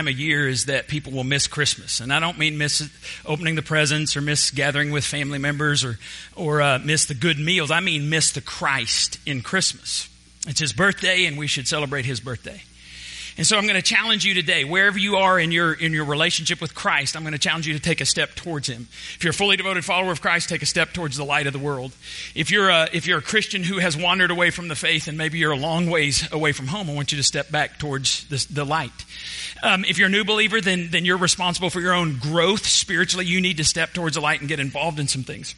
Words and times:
time 0.00 0.08
of 0.08 0.18
year 0.18 0.48
is 0.48 0.64
that 0.64 0.88
people 0.88 1.12
will 1.12 1.24
miss 1.24 1.46
Christmas. 1.46 2.00
And 2.00 2.10
I 2.10 2.20
don't 2.20 2.38
mean 2.38 2.56
miss 2.56 2.88
opening 3.26 3.54
the 3.54 3.62
presents 3.62 4.16
or 4.16 4.22
miss 4.22 4.50
gathering 4.50 4.92
with 4.92 5.04
family 5.04 5.38
members 5.38 5.84
or, 5.84 5.98
or 6.34 6.62
uh, 6.62 6.78
miss 6.78 7.04
the 7.04 7.12
good 7.12 7.38
meals. 7.38 7.70
I 7.70 7.80
mean 7.80 8.08
miss 8.08 8.32
the 8.32 8.40
Christ 8.40 9.18
in 9.26 9.42
Christmas. 9.42 10.08
It's 10.48 10.60
his 10.60 10.72
birthday, 10.72 11.26
and 11.26 11.36
we 11.36 11.46
should 11.46 11.68
celebrate 11.68 12.06
his 12.06 12.18
birthday. 12.18 12.62
And 13.40 13.46
so 13.46 13.56
I'm 13.56 13.62
going 13.62 13.76
to 13.76 13.82
challenge 13.82 14.26
you 14.26 14.34
today, 14.34 14.64
wherever 14.64 14.98
you 14.98 15.16
are 15.16 15.40
in 15.40 15.50
your, 15.50 15.72
in 15.72 15.94
your 15.94 16.04
relationship 16.04 16.60
with 16.60 16.74
Christ, 16.74 17.16
I'm 17.16 17.22
going 17.22 17.32
to 17.32 17.38
challenge 17.38 17.66
you 17.66 17.72
to 17.72 17.80
take 17.80 18.02
a 18.02 18.04
step 18.04 18.34
towards 18.34 18.68
Him. 18.68 18.88
If 19.14 19.24
you're 19.24 19.30
a 19.30 19.32
fully 19.32 19.56
devoted 19.56 19.82
follower 19.82 20.12
of 20.12 20.20
Christ, 20.20 20.50
take 20.50 20.60
a 20.60 20.66
step 20.66 20.92
towards 20.92 21.16
the 21.16 21.24
light 21.24 21.46
of 21.46 21.54
the 21.54 21.58
world. 21.58 21.92
If 22.34 22.50
you're 22.50 22.68
a, 22.68 22.90
if 22.92 23.06
you're 23.06 23.20
a 23.20 23.22
Christian 23.22 23.62
who 23.62 23.78
has 23.78 23.96
wandered 23.96 24.30
away 24.30 24.50
from 24.50 24.68
the 24.68 24.74
faith 24.74 25.08
and 25.08 25.16
maybe 25.16 25.38
you're 25.38 25.52
a 25.52 25.56
long 25.56 25.88
ways 25.88 26.30
away 26.30 26.52
from 26.52 26.66
home, 26.66 26.90
I 26.90 26.92
want 26.92 27.12
you 27.12 27.16
to 27.16 27.24
step 27.24 27.50
back 27.50 27.78
towards 27.78 28.28
the, 28.28 28.46
the 28.52 28.66
light. 28.66 29.06
Um, 29.62 29.86
if 29.86 29.96
you're 29.96 30.08
a 30.08 30.10
new 30.10 30.24
believer, 30.24 30.60
then, 30.60 30.88
then 30.90 31.06
you're 31.06 31.16
responsible 31.16 31.70
for 31.70 31.80
your 31.80 31.94
own 31.94 32.18
growth 32.18 32.66
spiritually. 32.66 33.24
You 33.24 33.40
need 33.40 33.56
to 33.56 33.64
step 33.64 33.94
towards 33.94 34.16
the 34.16 34.20
light 34.20 34.40
and 34.40 34.50
get 34.50 34.60
involved 34.60 35.00
in 35.00 35.08
some 35.08 35.22
things 35.22 35.54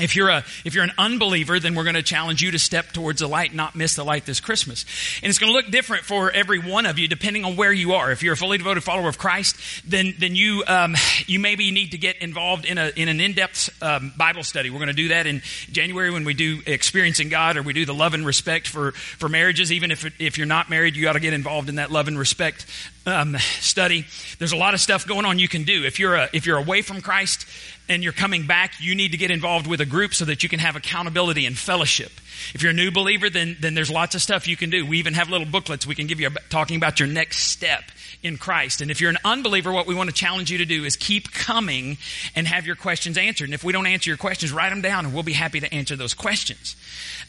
if 0.00 0.16
you're 0.16 0.28
a 0.28 0.44
if 0.64 0.74
you're 0.74 0.82
an 0.82 0.92
unbeliever 0.98 1.60
then 1.60 1.74
we're 1.76 1.84
going 1.84 1.94
to 1.94 2.02
challenge 2.02 2.42
you 2.42 2.50
to 2.50 2.58
step 2.58 2.90
towards 2.92 3.20
the 3.20 3.28
light 3.28 3.54
not 3.54 3.76
miss 3.76 3.94
the 3.94 4.04
light 4.04 4.26
this 4.26 4.40
christmas. 4.40 4.84
And 5.22 5.30
it's 5.30 5.38
going 5.38 5.52
to 5.52 5.56
look 5.56 5.70
different 5.70 6.04
for 6.04 6.32
every 6.32 6.58
one 6.58 6.86
of 6.86 6.98
you 6.98 7.06
depending 7.06 7.44
on 7.44 7.54
where 7.56 7.72
you 7.72 7.92
are. 7.92 8.10
If 8.10 8.22
you're 8.22 8.34
a 8.34 8.36
fully 8.36 8.58
devoted 8.58 8.82
follower 8.82 9.08
of 9.08 9.18
christ 9.18 9.56
then 9.88 10.14
then 10.18 10.34
you 10.34 10.64
um, 10.66 10.96
you 11.26 11.38
maybe 11.38 11.70
need 11.70 11.92
to 11.92 11.98
get 11.98 12.16
involved 12.16 12.64
in 12.64 12.76
a 12.76 12.90
in 12.96 13.08
an 13.08 13.20
in-depth 13.20 13.82
um, 13.82 14.12
bible 14.16 14.42
study. 14.42 14.70
We're 14.70 14.78
going 14.78 14.88
to 14.88 14.94
do 14.94 15.08
that 15.08 15.26
in 15.26 15.42
january 15.70 16.10
when 16.10 16.24
we 16.24 16.34
do 16.34 16.60
experiencing 16.66 17.28
god 17.28 17.56
or 17.56 17.62
we 17.62 17.72
do 17.72 17.86
the 17.86 17.94
love 17.94 18.14
and 18.14 18.26
respect 18.26 18.66
for 18.66 18.92
for 18.92 19.28
marriages. 19.28 19.70
Even 19.70 19.92
if 19.92 20.20
if 20.20 20.38
you're 20.38 20.46
not 20.46 20.68
married 20.68 20.96
you 20.96 21.04
got 21.04 21.12
to 21.12 21.20
get 21.20 21.32
involved 21.32 21.68
in 21.68 21.76
that 21.76 21.92
love 21.92 22.08
and 22.08 22.18
respect 22.18 22.66
um, 23.06 23.36
study 23.60 24.06
there's 24.38 24.52
a 24.52 24.56
lot 24.56 24.74
of 24.74 24.80
stuff 24.80 25.06
going 25.06 25.26
on 25.26 25.38
you 25.38 25.48
can 25.48 25.64
do 25.64 25.84
if 25.84 25.98
you're 25.98 26.14
a, 26.14 26.28
if 26.32 26.46
you're 26.46 26.58
away 26.58 26.82
from 26.82 27.00
christ 27.00 27.46
and 27.88 28.02
you're 28.02 28.12
coming 28.12 28.46
back, 28.46 28.74
you 28.80 28.94
need 28.94 29.12
to 29.12 29.18
get 29.18 29.30
involved 29.30 29.66
with 29.66 29.80
a 29.80 29.86
group 29.86 30.14
so 30.14 30.24
that 30.24 30.42
you 30.42 30.48
can 30.48 30.58
have 30.58 30.76
accountability 30.76 31.46
and 31.46 31.56
fellowship. 31.56 32.12
If 32.54 32.62
you're 32.62 32.70
a 32.70 32.74
new 32.74 32.90
believer, 32.90 33.28
then, 33.28 33.56
then 33.60 33.74
there's 33.74 33.90
lots 33.90 34.14
of 34.14 34.22
stuff 34.22 34.48
you 34.48 34.56
can 34.56 34.70
do. 34.70 34.86
We 34.86 34.98
even 34.98 35.14
have 35.14 35.28
little 35.28 35.46
booklets 35.46 35.86
we 35.86 35.94
can 35.94 36.06
give 36.06 36.20
you 36.20 36.30
talking 36.48 36.76
about 36.76 36.98
your 36.98 37.08
next 37.08 37.38
step 37.38 37.82
in 38.24 38.38
Christ. 38.38 38.80
And 38.80 38.90
if 38.90 39.00
you're 39.00 39.10
an 39.10 39.18
unbeliever, 39.24 39.70
what 39.70 39.86
we 39.86 39.94
want 39.94 40.08
to 40.08 40.14
challenge 40.14 40.50
you 40.50 40.58
to 40.58 40.64
do 40.64 40.84
is 40.84 40.96
keep 40.96 41.30
coming 41.30 41.98
and 42.34 42.48
have 42.48 42.66
your 42.66 42.74
questions 42.74 43.18
answered. 43.18 43.44
And 43.44 43.54
if 43.54 43.62
we 43.62 43.72
don't 43.72 43.86
answer 43.86 44.10
your 44.10 44.16
questions, 44.16 44.50
write 44.50 44.70
them 44.70 44.80
down 44.80 45.04
and 45.04 45.14
we'll 45.14 45.22
be 45.22 45.34
happy 45.34 45.60
to 45.60 45.72
answer 45.72 45.94
those 45.94 46.14
questions. 46.14 46.74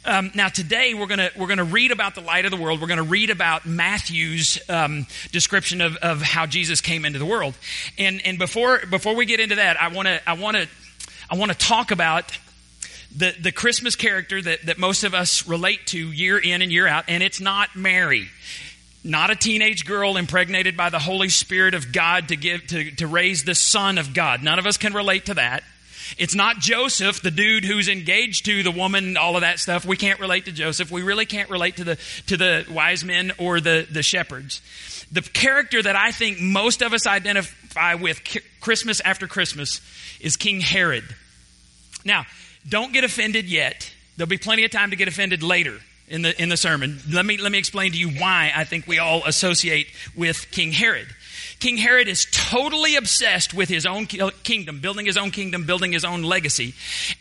Um, 0.06 0.32
now 0.34 0.48
today 0.48 0.94
we're 0.94 1.08
gonna 1.08 1.32
we're 1.36 1.48
gonna 1.48 1.66
read 1.66 1.92
about 1.92 2.16
the 2.16 2.22
light 2.22 2.46
of 2.46 2.52
the 2.52 2.58
world. 2.58 2.80
We're 2.82 2.88
gonna 2.88 3.04
read 3.04 3.30
about 3.30 3.66
Matthew's 3.66 4.58
um, 4.70 5.06
description 5.32 5.82
of, 5.82 5.98
of 5.98 6.22
how 6.22 6.46
Jesus 6.46 6.80
came 6.80 7.04
into 7.04 7.20
the 7.20 7.26
world. 7.26 7.56
And 7.98 8.22
and 8.26 8.40
before 8.40 8.80
before 8.90 9.16
we 9.16 9.26
get 9.26 9.42
into 9.42 9.56
that, 9.56 9.82
I 9.82 9.90
wanna 9.90 10.22
I 10.26 10.34
wanna 10.34 10.66
I 11.30 11.36
wanna 11.36 11.56
talk 11.56 11.92
about 11.92 12.38
the, 13.16 13.34
the 13.40 13.52
Christmas 13.52 13.96
character 13.96 14.42
that, 14.42 14.66
that 14.66 14.78
most 14.78 15.04
of 15.04 15.14
us 15.14 15.48
relate 15.48 15.88
to 15.88 15.98
year 15.98 16.38
in 16.38 16.62
and 16.62 16.72
year 16.72 16.86
out, 16.86 17.06
and 17.08 17.24
it's 17.24 17.40
not 17.40 17.76
Mary. 17.76 18.28
Not 19.06 19.30
a 19.30 19.36
teenage 19.36 19.86
girl 19.86 20.18
impregnated 20.18 20.76
by 20.76 20.90
the 20.90 20.98
Holy 20.98 21.30
Spirit 21.30 21.76
of 21.76 21.92
God 21.92 22.30
to 22.30 22.36
give 22.36 22.66
to, 22.68 22.90
to 22.96 23.06
raise 23.06 23.44
the 23.44 23.54
Son 23.54 24.00
of 24.00 24.16
God. 24.16 24.42
None 24.42 24.58
of 24.58 24.66
us 24.66 24.78
can 24.78 24.94
relate 24.94 25.28
to 25.28 25.36
that. 25.36 25.64
It's 26.18 26.34
not 26.34 26.58
Joseph, 26.58 27.22
the 27.22 27.30
dude 27.30 27.66
who's 27.66 27.88
engaged 27.88 28.46
to 28.46 28.64
the 28.64 28.72
woman, 28.72 29.16
all 29.16 29.36
of 29.36 29.42
that 29.42 29.60
stuff. 29.60 29.86
We 29.86 29.96
can't 29.96 30.20
relate 30.20 30.46
to 30.46 30.52
Joseph. 30.52 30.90
We 30.90 31.04
really 31.04 31.28
can't 31.28 31.52
relate 31.52 31.78
to 31.78 31.84
the, 31.84 32.00
to 32.26 32.36
the 32.36 32.66
wise 32.68 33.06
men 33.06 33.32
or 33.38 33.62
the, 33.62 33.88
the 33.92 34.02
shepherds. 34.02 34.64
The 35.12 35.22
character 35.22 35.84
that 35.84 35.96
I 35.96 36.10
think 36.10 36.42
most 36.42 36.82
of 36.82 36.92
us 36.92 37.06
identify 37.06 37.94
with 37.94 38.22
Christmas 38.60 39.02
after 39.02 39.28
Christmas 39.28 39.82
is 40.20 40.36
King 40.36 40.62
Herod. 40.62 41.04
Now, 42.04 42.26
don't 42.68 42.92
get 42.92 43.04
offended 43.04 43.46
yet. 43.46 43.94
There'll 44.18 44.28
be 44.28 44.40
plenty 44.40 44.66
of 44.66 44.72
time 44.72 44.90
to 44.90 44.96
get 44.96 45.08
offended 45.08 45.44
later 45.44 45.78
in 46.08 46.22
the, 46.22 46.42
in 46.42 46.50
the 46.50 46.58
sermon. 46.58 47.00
Let 47.12 47.26
me, 47.26 47.38
let 47.38 47.52
me 47.52 47.58
explain 47.58 47.92
to 47.92 47.98
you 47.98 48.10
why 48.10 48.52
I 48.56 48.64
think 48.64 48.88
we 48.88 49.00
all 49.00 49.24
associate 49.26 49.88
with 50.16 50.52
King 50.52 50.72
Herod. 50.72 51.08
King 51.60 51.78
Herod 51.78 52.08
is 52.08 52.28
totally 52.32 52.96
obsessed 52.96 53.54
with 53.54 53.70
his 53.70 53.86
own 53.86 54.06
kingdom, 54.06 54.82
building 54.82 55.06
his 55.06 55.18
own 55.18 55.32
kingdom, 55.32 55.66
building 55.66 55.94
his 55.94 56.04
own 56.04 56.22
legacy. 56.22 56.74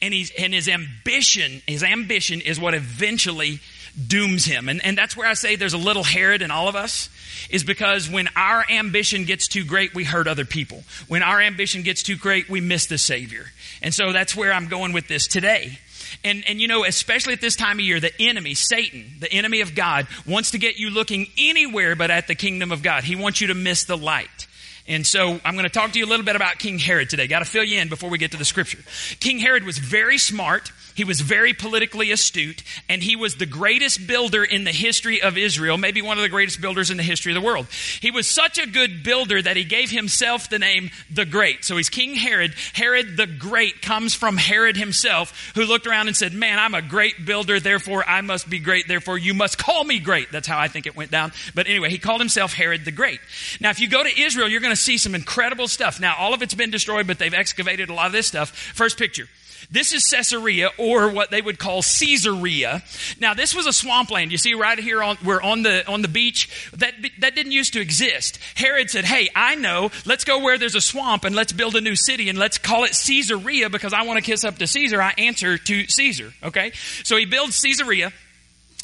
And, 0.02 0.12
he's, 0.12 0.32
and 0.36 0.52
his 0.52 0.68
ambition, 0.68 1.62
his 1.66 1.82
ambition 1.82 2.40
is 2.40 2.58
what 2.58 2.74
eventually 2.74 3.60
dooms 4.08 4.44
him. 4.44 4.68
And, 4.68 4.84
and 4.84 4.98
that's 4.98 5.16
where 5.16 5.28
I 5.28 5.34
say 5.34 5.54
there's 5.54 5.72
a 5.72 5.78
little 5.78 6.02
Herod 6.02 6.42
in 6.42 6.50
all 6.50 6.68
of 6.68 6.74
us, 6.74 7.08
is 7.48 7.62
because 7.62 8.10
when 8.10 8.28
our 8.34 8.64
ambition 8.68 9.24
gets 9.24 9.46
too 9.46 9.64
great, 9.64 9.94
we 9.94 10.02
hurt 10.02 10.26
other 10.26 10.44
people. 10.44 10.82
When 11.06 11.22
our 11.22 11.40
ambition 11.40 11.82
gets 11.82 12.02
too 12.02 12.16
great, 12.16 12.48
we 12.48 12.60
miss 12.60 12.86
the 12.86 12.98
Savior. 12.98 13.46
And 13.82 13.94
so 13.94 14.12
that's 14.12 14.34
where 14.34 14.52
I'm 14.52 14.66
going 14.66 14.92
with 14.92 15.06
this 15.06 15.28
today. 15.28 15.78
And, 16.22 16.44
and 16.46 16.60
you 16.60 16.68
know, 16.68 16.84
especially 16.84 17.32
at 17.32 17.40
this 17.40 17.56
time 17.56 17.78
of 17.78 17.84
year, 17.84 18.00
the 18.00 18.12
enemy, 18.20 18.54
Satan, 18.54 19.04
the 19.20 19.32
enemy 19.32 19.60
of 19.60 19.74
God, 19.74 20.06
wants 20.26 20.52
to 20.52 20.58
get 20.58 20.76
you 20.76 20.90
looking 20.90 21.26
anywhere 21.36 21.96
but 21.96 22.10
at 22.10 22.26
the 22.26 22.34
kingdom 22.34 22.72
of 22.72 22.82
God. 22.82 23.04
He 23.04 23.16
wants 23.16 23.40
you 23.40 23.48
to 23.48 23.54
miss 23.54 23.84
the 23.84 23.96
light. 23.96 24.46
And 24.86 25.06
so 25.06 25.40
I'm 25.44 25.54
going 25.54 25.64
to 25.64 25.70
talk 25.70 25.92
to 25.92 25.98
you 25.98 26.04
a 26.04 26.08
little 26.08 26.26
bit 26.26 26.36
about 26.36 26.58
King 26.58 26.78
Herod 26.78 27.08
today. 27.08 27.26
Got 27.26 27.38
to 27.38 27.46
fill 27.46 27.64
you 27.64 27.80
in 27.80 27.88
before 27.88 28.10
we 28.10 28.18
get 28.18 28.32
to 28.32 28.36
the 28.36 28.44
scripture. 28.44 28.78
King 29.18 29.38
Herod 29.38 29.64
was 29.64 29.78
very 29.78 30.18
smart. 30.18 30.72
He 30.94 31.04
was 31.04 31.20
very 31.20 31.54
politically 31.54 32.12
astute, 32.12 32.62
and 32.88 33.02
he 33.02 33.16
was 33.16 33.34
the 33.34 33.46
greatest 33.46 34.06
builder 34.06 34.44
in 34.44 34.64
the 34.64 34.70
history 34.70 35.22
of 35.22 35.36
Israel, 35.36 35.76
maybe 35.76 36.02
one 36.02 36.18
of 36.18 36.22
the 36.22 36.28
greatest 36.28 36.60
builders 36.60 36.90
in 36.90 36.96
the 36.96 37.02
history 37.02 37.32
of 37.32 37.40
the 37.40 37.46
world. 37.46 37.66
He 38.00 38.12
was 38.12 38.28
such 38.28 38.58
a 38.58 38.66
good 38.66 39.02
builder 39.02 39.42
that 39.42 39.56
he 39.56 39.64
gave 39.64 39.90
himself 39.90 40.48
the 40.48 40.58
name 40.58 40.90
the 41.10 41.24
Great. 41.24 41.64
So 41.64 41.76
he's 41.76 41.88
King 41.88 42.14
Herod. 42.14 42.54
Herod 42.74 43.16
the 43.16 43.26
Great 43.26 43.82
comes 43.82 44.14
from 44.14 44.36
Herod 44.36 44.76
himself, 44.76 45.52
who 45.56 45.64
looked 45.64 45.86
around 45.86 46.06
and 46.06 46.16
said, 46.16 46.32
Man, 46.32 46.58
I'm 46.58 46.74
a 46.74 46.82
great 46.82 47.24
builder, 47.24 47.58
therefore 47.58 48.08
I 48.08 48.20
must 48.20 48.48
be 48.48 48.60
great, 48.60 48.86
therefore 48.86 49.18
you 49.18 49.34
must 49.34 49.58
call 49.58 49.82
me 49.82 49.98
great. 49.98 50.30
That's 50.30 50.46
how 50.46 50.58
I 50.58 50.68
think 50.68 50.86
it 50.86 50.94
went 50.94 51.10
down. 51.10 51.32
But 51.54 51.66
anyway, 51.66 51.88
he 51.88 51.98
called 51.98 52.20
himself 52.20 52.52
Herod 52.52 52.84
the 52.84 52.92
Great. 52.92 53.20
Now, 53.60 53.70
if 53.70 53.80
you 53.80 53.88
go 53.88 54.02
to 54.02 54.20
Israel, 54.20 54.48
you're 54.48 54.60
going 54.60 54.70
to 54.70 54.73
see 54.76 54.98
some 54.98 55.14
incredible 55.14 55.68
stuff. 55.68 56.00
Now, 56.00 56.14
all 56.18 56.34
of 56.34 56.42
it's 56.42 56.54
been 56.54 56.70
destroyed, 56.70 57.06
but 57.06 57.18
they've 57.18 57.34
excavated 57.34 57.88
a 57.88 57.94
lot 57.94 58.06
of 58.06 58.12
this 58.12 58.26
stuff. 58.26 58.50
First 58.50 58.98
picture. 58.98 59.28
This 59.70 59.92
is 59.92 60.04
Caesarea, 60.10 60.70
or 60.78 61.08
what 61.08 61.30
they 61.30 61.40
would 61.40 61.58
call 61.58 61.82
Caesarea. 61.82 62.82
Now, 63.18 63.34
this 63.34 63.54
was 63.54 63.66
a 63.66 63.72
swampland. 63.72 64.30
You 64.30 64.38
see, 64.38 64.54
right 64.54 64.78
here 64.78 65.02
on 65.02 65.16
we're 65.24 65.40
on 65.40 65.62
the 65.62 65.86
on 65.88 66.02
the 66.02 66.08
beach. 66.08 66.70
That 66.76 66.94
that 67.20 67.34
didn't 67.34 67.52
used 67.52 67.72
to 67.72 67.80
exist. 67.80 68.38
Herod 68.56 68.90
said, 68.90 69.04
"Hey, 69.04 69.30
I 69.34 69.54
know. 69.54 69.90
Let's 70.04 70.24
go 70.24 70.40
where 70.40 70.58
there's 70.58 70.74
a 70.74 70.80
swamp 70.80 71.24
and 71.24 71.34
let's 71.34 71.52
build 71.52 71.76
a 71.76 71.80
new 71.80 71.96
city 71.96 72.28
and 72.28 72.38
let's 72.38 72.58
call 72.58 72.84
it 72.84 72.96
Caesarea 73.06 73.70
because 73.70 73.92
I 73.92 74.02
want 74.02 74.18
to 74.18 74.22
kiss 74.22 74.44
up 74.44 74.58
to 74.58 74.66
Caesar. 74.66 75.00
I 75.00 75.14
answer 75.16 75.56
to 75.56 75.86
Caesar." 75.88 76.32
Okay, 76.42 76.72
so 77.02 77.16
he 77.16 77.24
builds 77.24 77.60
Caesarea. 77.60 78.12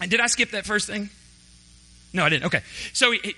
And 0.00 0.10
did 0.10 0.20
I 0.20 0.28
skip 0.28 0.52
that 0.52 0.64
first 0.64 0.86
thing? 0.86 1.10
No, 2.12 2.24
I 2.24 2.30
didn't. 2.30 2.46
Okay, 2.46 2.62
so 2.92 3.12
he, 3.12 3.34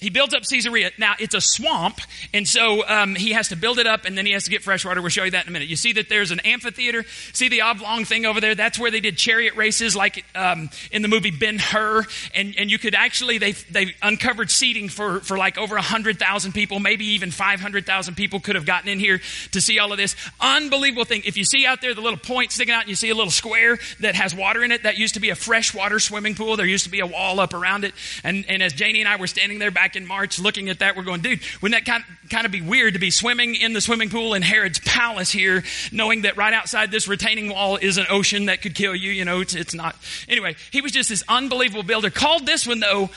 he 0.00 0.10
builds 0.10 0.32
up 0.32 0.42
Caesarea. 0.48 0.92
Now, 0.96 1.14
it's 1.18 1.34
a 1.34 1.40
swamp, 1.40 2.00
and 2.32 2.46
so 2.46 2.86
um, 2.86 3.16
he 3.16 3.32
has 3.32 3.48
to 3.48 3.56
build 3.56 3.78
it 3.78 3.86
up, 3.86 4.04
and 4.04 4.16
then 4.16 4.26
he 4.26 4.32
has 4.32 4.44
to 4.44 4.50
get 4.50 4.62
fresh 4.62 4.84
water. 4.84 5.00
We'll 5.00 5.10
show 5.10 5.24
you 5.24 5.32
that 5.32 5.44
in 5.44 5.48
a 5.48 5.52
minute. 5.52 5.68
You 5.68 5.74
see 5.74 5.92
that 5.94 6.08
there's 6.08 6.30
an 6.30 6.38
amphitheater. 6.40 7.04
See 7.32 7.48
the 7.48 7.62
oblong 7.62 8.04
thing 8.04 8.24
over 8.24 8.40
there? 8.40 8.54
That's 8.54 8.78
where 8.78 8.92
they 8.92 9.00
did 9.00 9.16
chariot 9.16 9.56
races, 9.56 9.96
like 9.96 10.24
um, 10.36 10.70
in 10.92 11.02
the 11.02 11.08
movie 11.08 11.32
Ben 11.32 11.58
Hur. 11.58 12.04
And, 12.32 12.54
and 12.56 12.70
you 12.70 12.78
could 12.78 12.94
actually, 12.94 13.38
they 13.38 13.52
they 13.52 13.94
uncovered 14.00 14.50
seating 14.50 14.88
for, 14.88 15.18
for 15.20 15.36
like 15.36 15.58
over 15.58 15.74
100,000 15.74 16.52
people, 16.52 16.78
maybe 16.78 17.04
even 17.06 17.32
500,000 17.32 18.14
people 18.14 18.38
could 18.38 18.54
have 18.54 18.66
gotten 18.66 18.88
in 18.88 19.00
here 19.00 19.20
to 19.50 19.60
see 19.60 19.80
all 19.80 19.90
of 19.90 19.98
this. 19.98 20.14
Unbelievable 20.40 21.06
thing. 21.06 21.22
If 21.24 21.36
you 21.36 21.44
see 21.44 21.66
out 21.66 21.80
there 21.80 21.94
the 21.94 22.00
little 22.00 22.18
point 22.18 22.52
sticking 22.52 22.72
out, 22.72 22.82
and 22.82 22.88
you 22.88 22.94
see 22.94 23.10
a 23.10 23.16
little 23.16 23.32
square 23.32 23.78
that 23.98 24.14
has 24.14 24.32
water 24.32 24.62
in 24.62 24.70
it, 24.70 24.84
that 24.84 24.96
used 24.96 25.14
to 25.14 25.20
be 25.20 25.30
a 25.30 25.34
freshwater 25.34 25.98
swimming 25.98 26.36
pool. 26.36 26.56
There 26.56 26.66
used 26.66 26.84
to 26.84 26.90
be 26.90 27.00
a 27.00 27.06
wall 27.06 27.40
up 27.40 27.52
around 27.52 27.84
it. 27.84 27.94
And, 28.22 28.44
and 28.48 28.62
as 28.62 28.72
Janie 28.72 29.00
and 29.00 29.08
I 29.08 29.16
were 29.16 29.26
standing 29.26 29.58
there 29.58 29.72
back 29.72 29.87
back 29.88 29.96
in 29.96 30.06
March 30.06 30.38
looking 30.38 30.68
at 30.68 30.80
that, 30.80 30.96
we're 30.96 31.02
going, 31.02 31.22
dude, 31.22 31.40
wouldn't 31.62 31.82
that 31.82 31.90
kind, 31.90 32.04
kind 32.28 32.44
of 32.44 32.52
be 32.52 32.60
weird 32.60 32.92
to 32.92 33.00
be 33.00 33.10
swimming 33.10 33.54
in 33.54 33.72
the 33.72 33.80
swimming 33.80 34.10
pool 34.10 34.34
in 34.34 34.42
Herod's 34.42 34.78
palace 34.80 35.30
here, 35.30 35.64
knowing 35.90 36.22
that 36.22 36.36
right 36.36 36.52
outside 36.52 36.90
this 36.90 37.08
retaining 37.08 37.48
wall 37.48 37.76
is 37.76 37.96
an 37.96 38.04
ocean 38.10 38.46
that 38.46 38.60
could 38.60 38.74
kill 38.74 38.94
you? 38.94 39.10
You 39.10 39.24
know, 39.24 39.40
it's, 39.40 39.54
it's 39.54 39.72
not. 39.72 39.96
Anyway, 40.28 40.56
he 40.70 40.82
was 40.82 40.92
just 40.92 41.08
this 41.08 41.24
unbelievable 41.26 41.84
builder. 41.84 42.10
Called 42.10 42.44
this 42.44 42.66
one, 42.66 42.80
though, 42.80 43.08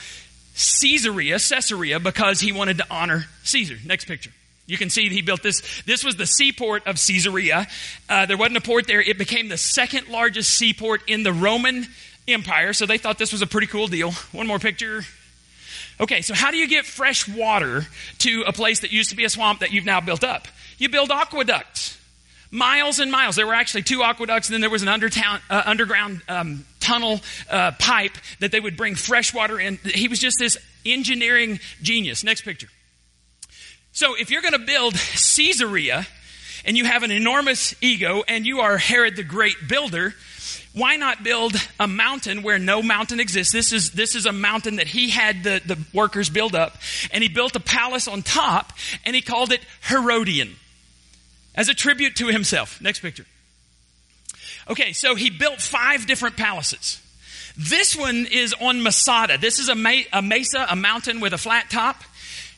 Caesarea, 0.54 1.38
Caesarea, 1.38 2.00
because 2.00 2.40
he 2.40 2.52
wanted 2.52 2.78
to 2.78 2.86
honor 2.90 3.26
Caesar. 3.42 3.76
Next 3.84 4.06
picture. 4.06 4.30
You 4.64 4.78
can 4.78 4.88
see 4.88 5.10
he 5.10 5.20
built 5.20 5.42
this. 5.42 5.82
This 5.82 6.02
was 6.02 6.16
the 6.16 6.26
seaport 6.26 6.86
of 6.86 6.96
Caesarea. 6.96 7.66
Uh, 8.08 8.24
there 8.24 8.38
wasn't 8.38 8.56
a 8.56 8.62
port 8.62 8.86
there. 8.86 9.02
It 9.02 9.18
became 9.18 9.48
the 9.48 9.58
second 9.58 10.08
largest 10.08 10.54
seaport 10.56 11.02
in 11.06 11.22
the 11.22 11.34
Roman 11.34 11.86
Empire, 12.26 12.72
so 12.72 12.86
they 12.86 12.96
thought 12.96 13.18
this 13.18 13.32
was 13.32 13.42
a 13.42 13.46
pretty 13.46 13.66
cool 13.66 13.88
deal. 13.88 14.12
One 14.32 14.46
more 14.46 14.58
picture. 14.58 15.02
Okay, 16.02 16.20
so 16.20 16.34
how 16.34 16.50
do 16.50 16.56
you 16.56 16.66
get 16.66 16.84
fresh 16.84 17.28
water 17.28 17.86
to 18.18 18.42
a 18.44 18.52
place 18.52 18.80
that 18.80 18.90
used 18.90 19.10
to 19.10 19.16
be 19.16 19.24
a 19.24 19.30
swamp 19.30 19.60
that 19.60 19.70
you've 19.70 19.84
now 19.84 20.00
built 20.00 20.24
up? 20.24 20.48
You 20.76 20.88
build 20.88 21.12
aqueducts. 21.12 21.96
Miles 22.50 22.98
and 22.98 23.10
miles. 23.12 23.36
There 23.36 23.46
were 23.46 23.54
actually 23.54 23.84
two 23.84 24.02
aqueducts, 24.02 24.48
and 24.48 24.54
then 24.54 24.60
there 24.60 24.68
was 24.68 24.82
an 24.82 24.88
undertown, 24.88 25.40
uh, 25.48 25.62
underground 25.64 26.20
um, 26.28 26.66
tunnel 26.80 27.20
uh, 27.48 27.70
pipe 27.78 28.16
that 28.40 28.50
they 28.50 28.58
would 28.58 28.76
bring 28.76 28.96
fresh 28.96 29.32
water 29.32 29.60
in. 29.60 29.78
He 29.84 30.08
was 30.08 30.18
just 30.18 30.40
this 30.40 30.58
engineering 30.84 31.60
genius. 31.82 32.24
Next 32.24 32.40
picture. 32.40 32.68
So 33.92 34.16
if 34.18 34.28
you're 34.28 34.42
going 34.42 34.52
to 34.52 34.58
build 34.58 34.94
Caesarea 34.94 36.04
and 36.64 36.76
you 36.76 36.84
have 36.84 37.04
an 37.04 37.12
enormous 37.12 37.76
ego 37.80 38.24
and 38.26 38.44
you 38.44 38.58
are 38.58 38.76
Herod 38.76 39.14
the 39.14 39.22
Great 39.22 39.54
builder, 39.68 40.14
why 40.74 40.96
not 40.96 41.22
build 41.22 41.54
a 41.78 41.86
mountain 41.86 42.42
where 42.42 42.58
no 42.58 42.82
mountain 42.82 43.20
exists? 43.20 43.52
This 43.52 43.72
is, 43.72 43.90
this 43.90 44.14
is 44.14 44.24
a 44.24 44.32
mountain 44.32 44.76
that 44.76 44.86
he 44.86 45.10
had 45.10 45.44
the, 45.44 45.60
the 45.64 45.78
workers 45.92 46.30
build 46.30 46.54
up, 46.54 46.78
and 47.10 47.22
he 47.22 47.28
built 47.28 47.54
a 47.56 47.60
palace 47.60 48.08
on 48.08 48.22
top, 48.22 48.72
and 49.04 49.14
he 49.14 49.20
called 49.20 49.52
it 49.52 49.60
Herodian 49.82 50.56
as 51.54 51.68
a 51.68 51.74
tribute 51.74 52.16
to 52.16 52.28
himself. 52.28 52.80
Next 52.80 53.00
picture. 53.00 53.26
Okay, 54.70 54.92
so 54.92 55.14
he 55.14 55.28
built 55.28 55.60
five 55.60 56.06
different 56.06 56.36
palaces. 56.36 57.00
This 57.56 57.94
one 57.94 58.26
is 58.30 58.54
on 58.58 58.82
Masada. 58.82 59.36
This 59.36 59.58
is 59.58 59.68
a, 59.68 60.06
a 60.12 60.22
mesa, 60.22 60.66
a 60.70 60.76
mountain 60.76 61.20
with 61.20 61.34
a 61.34 61.38
flat 61.38 61.68
top 61.68 62.02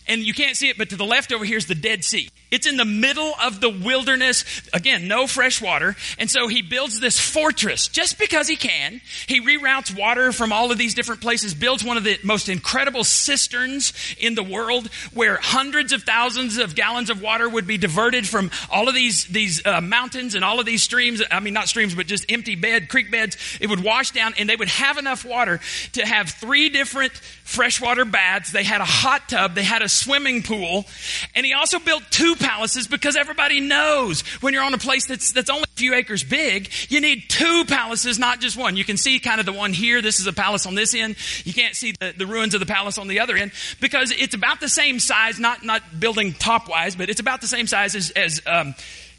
and 0.06 0.22
you 0.22 0.34
can't 0.34 0.56
see 0.56 0.68
it, 0.68 0.78
but 0.78 0.90
to 0.90 0.96
the 0.96 1.04
left 1.04 1.32
over 1.32 1.44
here 1.44 1.56
is 1.56 1.66
the 1.66 1.74
Dead 1.74 2.04
Sea. 2.04 2.28
It's 2.50 2.68
in 2.68 2.76
the 2.76 2.84
middle 2.84 3.32
of 3.42 3.60
the 3.60 3.70
wilderness. 3.70 4.44
Again, 4.72 5.08
no 5.08 5.26
fresh 5.26 5.60
water. 5.60 5.96
And 6.18 6.30
so 6.30 6.46
he 6.46 6.62
builds 6.62 7.00
this 7.00 7.18
fortress 7.18 7.88
just 7.88 8.16
because 8.16 8.46
he 8.46 8.54
can. 8.54 9.00
He 9.26 9.40
reroutes 9.40 9.96
water 9.96 10.30
from 10.30 10.52
all 10.52 10.70
of 10.70 10.78
these 10.78 10.94
different 10.94 11.20
places, 11.20 11.52
builds 11.52 11.82
one 11.82 11.96
of 11.96 12.04
the 12.04 12.16
most 12.22 12.48
incredible 12.48 13.02
cisterns 13.02 13.92
in 14.20 14.36
the 14.36 14.42
world 14.44 14.88
where 15.14 15.36
hundreds 15.36 15.92
of 15.92 16.04
thousands 16.04 16.58
of 16.58 16.76
gallons 16.76 17.10
of 17.10 17.20
water 17.20 17.48
would 17.48 17.66
be 17.66 17.76
diverted 17.76 18.28
from 18.28 18.52
all 18.70 18.88
of 18.88 18.94
these, 18.94 19.24
these 19.24 19.66
uh, 19.66 19.80
mountains 19.80 20.36
and 20.36 20.44
all 20.44 20.60
of 20.60 20.66
these 20.66 20.82
streams. 20.82 21.22
I 21.30 21.40
mean, 21.40 21.54
not 21.54 21.68
streams, 21.68 21.94
but 21.94 22.06
just 22.06 22.30
empty 22.30 22.54
bed, 22.54 22.88
creek 22.88 23.10
beds. 23.10 23.36
It 23.60 23.68
would 23.68 23.82
wash 23.82 24.12
down 24.12 24.34
and 24.38 24.48
they 24.48 24.56
would 24.56 24.68
have 24.68 24.96
enough 24.96 25.24
water 25.24 25.58
to 25.94 26.06
have 26.06 26.30
three 26.30 26.68
different 26.68 27.14
freshwater 27.44 28.04
baths. 28.04 28.50
They 28.50 28.64
had 28.64 28.80
a 28.80 28.86
hot 28.86 29.28
tub. 29.28 29.54
They 29.54 29.62
had 29.62 29.82
a 29.82 29.88
swimming 29.88 30.42
pool. 30.42 30.86
And 31.34 31.46
he 31.46 31.52
also 31.52 31.78
built 31.78 32.02
two 32.10 32.34
palaces 32.36 32.88
because 32.88 33.16
everybody 33.16 33.60
knows 33.60 34.22
when 34.40 34.54
you're 34.54 34.64
on 34.64 34.74
a 34.74 34.78
place 34.78 35.06
that's, 35.06 35.32
that's 35.32 35.50
only 35.50 35.64
a 35.64 35.78
few 35.78 35.94
acres 35.94 36.24
big, 36.24 36.70
you 36.88 37.00
need 37.00 37.28
two 37.28 37.64
palaces, 37.66 38.18
not 38.18 38.40
just 38.40 38.56
one. 38.56 38.76
You 38.76 38.84
can 38.84 38.96
see 38.96 39.20
kind 39.20 39.40
of 39.40 39.46
the 39.46 39.52
one 39.52 39.72
here. 39.72 40.02
This 40.02 40.18
is 40.18 40.26
a 40.26 40.32
palace 40.32 40.66
on 40.66 40.74
this 40.74 40.94
end. 40.94 41.16
You 41.44 41.52
can't 41.52 41.76
see 41.76 41.92
the, 41.92 42.14
the 42.16 42.26
ruins 42.26 42.54
of 42.54 42.60
the 42.60 42.66
palace 42.66 42.98
on 42.98 43.08
the 43.08 43.20
other 43.20 43.36
end 43.36 43.52
because 43.80 44.10
it's 44.10 44.34
about 44.34 44.60
the 44.60 44.68
same 44.68 44.98
size, 44.98 45.38
not, 45.38 45.62
not 45.62 46.00
building 46.00 46.32
top 46.32 46.68
wise, 46.68 46.96
but 46.96 47.10
it's 47.10 47.20
about 47.20 47.40
the 47.42 47.46
same 47.46 47.66
size 47.66 47.94
as, 47.94 48.10
as 48.10 48.42
um, 48.46 48.74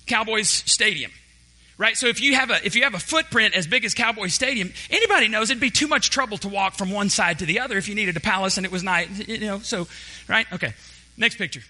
Cowboys 0.08 0.50
Stadium 0.50 1.12
right? 1.78 1.96
So 1.96 2.08
if 2.08 2.22
you 2.22 2.36
have 2.36 2.50
a 2.50 2.66
if 2.66 2.76
you 2.76 2.84
have 2.84 2.94
a 2.94 3.00
footprint 3.00 3.56
as 3.56 3.68
big 3.68 3.86
as 3.86 3.94
Cowboy 3.94 4.28
Stadium, 4.28 4.72
anybody 4.90 5.28
knows 5.28 5.50
it'd 5.50 5.62
be 5.62 5.70
too 5.70 5.88
much 5.88 6.10
trouble 6.10 6.38
to 6.40 6.50
walk 6.50 6.76
from 6.76 6.92
one 6.92 7.10
side 7.10 7.40
to 7.40 7.46
the 7.46 7.60
other 7.60 7.78
if 7.78 7.88
you 7.88 7.96
needed 7.96 8.18
a 8.18 8.22
palace 8.22 8.58
and 8.58 8.66
it 8.66 8.72
was 8.72 8.84
night, 8.84 9.28
you 9.28 9.40
know. 9.40 9.60
So, 9.60 9.88
right? 10.28 10.46
Okay. 10.54 10.74
Next 11.18 11.38
picture. 11.38 11.62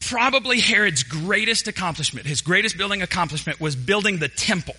Probably 0.00 0.60
Herod's 0.60 1.02
greatest 1.02 1.66
accomplishment, 1.66 2.26
his 2.26 2.42
greatest 2.42 2.76
building 2.76 3.00
accomplishment, 3.00 3.60
was 3.60 3.74
building 3.74 4.18
the 4.18 4.28
temple. 4.28 4.76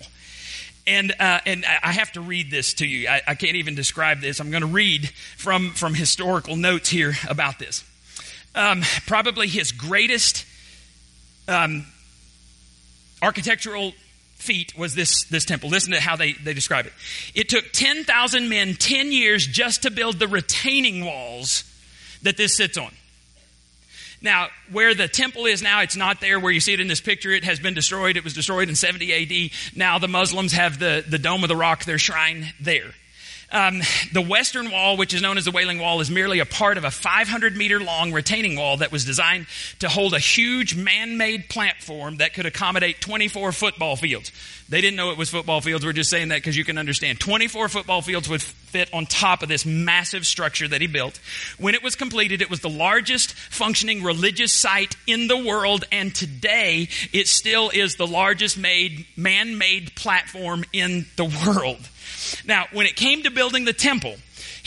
And 0.86 1.12
uh, 1.18 1.40
and 1.44 1.64
I 1.82 1.90
have 1.90 2.12
to 2.12 2.20
read 2.20 2.50
this 2.50 2.74
to 2.74 2.86
you. 2.86 3.08
I, 3.08 3.20
I 3.26 3.34
can't 3.34 3.56
even 3.56 3.74
describe 3.74 4.20
this. 4.20 4.40
I'm 4.40 4.50
going 4.50 4.62
to 4.62 4.68
read 4.68 5.08
from 5.36 5.70
from 5.72 5.94
historical 5.94 6.54
notes 6.54 6.88
here 6.88 7.14
about 7.28 7.58
this. 7.58 7.84
Um, 8.54 8.82
probably 9.06 9.48
his 9.48 9.72
greatest 9.72 10.46
um, 11.48 11.84
architectural 13.22 13.92
feat 14.36 14.76
was 14.76 14.94
this, 14.94 15.24
this 15.24 15.44
temple. 15.44 15.70
Listen 15.70 15.92
to 15.92 16.00
how 16.00 16.16
they, 16.16 16.32
they 16.32 16.54
describe 16.54 16.86
it. 16.86 16.92
It 17.34 17.48
took 17.48 17.72
10,000 17.72 18.48
men 18.48 18.74
10 18.74 19.12
years 19.12 19.46
just 19.46 19.82
to 19.82 19.90
build 19.90 20.18
the 20.18 20.28
retaining 20.28 21.04
walls 21.04 21.64
that 22.22 22.36
this 22.36 22.56
sits 22.56 22.78
on. 22.78 22.92
Now, 24.22 24.48
where 24.72 24.94
the 24.94 25.08
temple 25.08 25.46
is 25.46 25.62
now, 25.62 25.82
it's 25.82 25.96
not 25.96 26.20
there 26.20 26.40
where 26.40 26.50
you 26.50 26.60
see 26.60 26.72
it 26.72 26.80
in 26.80 26.88
this 26.88 27.00
picture. 27.00 27.30
It 27.30 27.44
has 27.44 27.60
been 27.60 27.74
destroyed. 27.74 28.16
It 28.16 28.24
was 28.24 28.34
destroyed 28.34 28.68
in 28.68 28.74
70 28.74 29.12
AD. 29.12 29.76
Now 29.76 29.98
the 29.98 30.08
Muslims 30.08 30.52
have 30.52 30.78
the, 30.78 31.04
the 31.06 31.18
Dome 31.18 31.42
of 31.42 31.48
the 31.48 31.56
Rock, 31.56 31.84
their 31.84 31.98
shrine 31.98 32.52
there. 32.60 32.94
Um, 33.52 33.80
the 34.12 34.22
western 34.22 34.70
wall, 34.72 34.96
which 34.96 35.14
is 35.14 35.22
known 35.22 35.38
as 35.38 35.44
the 35.44 35.52
Wailing 35.52 35.78
Wall, 35.78 36.00
is 36.00 36.10
merely 36.10 36.40
a 36.40 36.44
part 36.44 36.78
of 36.78 36.84
a 36.84 36.90
500 36.90 37.56
meter 37.56 37.78
long 37.80 38.12
retaining 38.12 38.56
wall 38.56 38.78
that 38.78 38.90
was 38.90 39.04
designed 39.04 39.46
to 39.78 39.88
hold 39.88 40.14
a 40.14 40.18
huge 40.18 40.74
man 40.74 41.16
made 41.16 41.48
platform 41.48 42.16
that 42.16 42.34
could 42.34 42.46
accommodate 42.46 43.00
24 43.00 43.52
football 43.52 43.94
fields. 43.94 44.32
They 44.68 44.80
didn't 44.80 44.96
know 44.96 45.12
it 45.12 45.18
was 45.18 45.30
football 45.30 45.60
fields. 45.60 45.86
We're 45.86 45.92
just 45.92 46.10
saying 46.10 46.28
that 46.28 46.36
because 46.36 46.56
you 46.56 46.64
can 46.64 46.76
understand. 46.76 47.20
24 47.20 47.68
football 47.68 48.02
fields 48.02 48.28
would 48.28 48.42
fit 48.42 48.92
on 48.92 49.06
top 49.06 49.44
of 49.44 49.48
this 49.48 49.64
massive 49.64 50.26
structure 50.26 50.66
that 50.66 50.80
he 50.80 50.88
built. 50.88 51.20
When 51.56 51.74
it 51.74 51.84
was 51.84 51.94
completed, 51.94 52.42
it 52.42 52.50
was 52.50 52.60
the 52.60 52.68
largest 52.68 53.32
functioning 53.34 54.02
religious 54.02 54.52
site 54.52 54.96
in 55.06 55.28
the 55.28 55.36
world, 55.36 55.84
and 55.92 56.12
today 56.12 56.88
it 57.12 57.28
still 57.28 57.70
is 57.72 57.94
the 57.94 58.08
largest 58.08 58.58
made, 58.58 59.06
man 59.16 59.56
made 59.56 59.94
platform 59.94 60.64
in 60.72 61.06
the 61.14 61.24
world. 61.46 61.88
Now, 62.44 62.66
when 62.72 62.86
it 62.86 62.96
came 62.96 63.22
to 63.22 63.30
building 63.30 63.64
the 63.64 63.72
temple, 63.72 64.16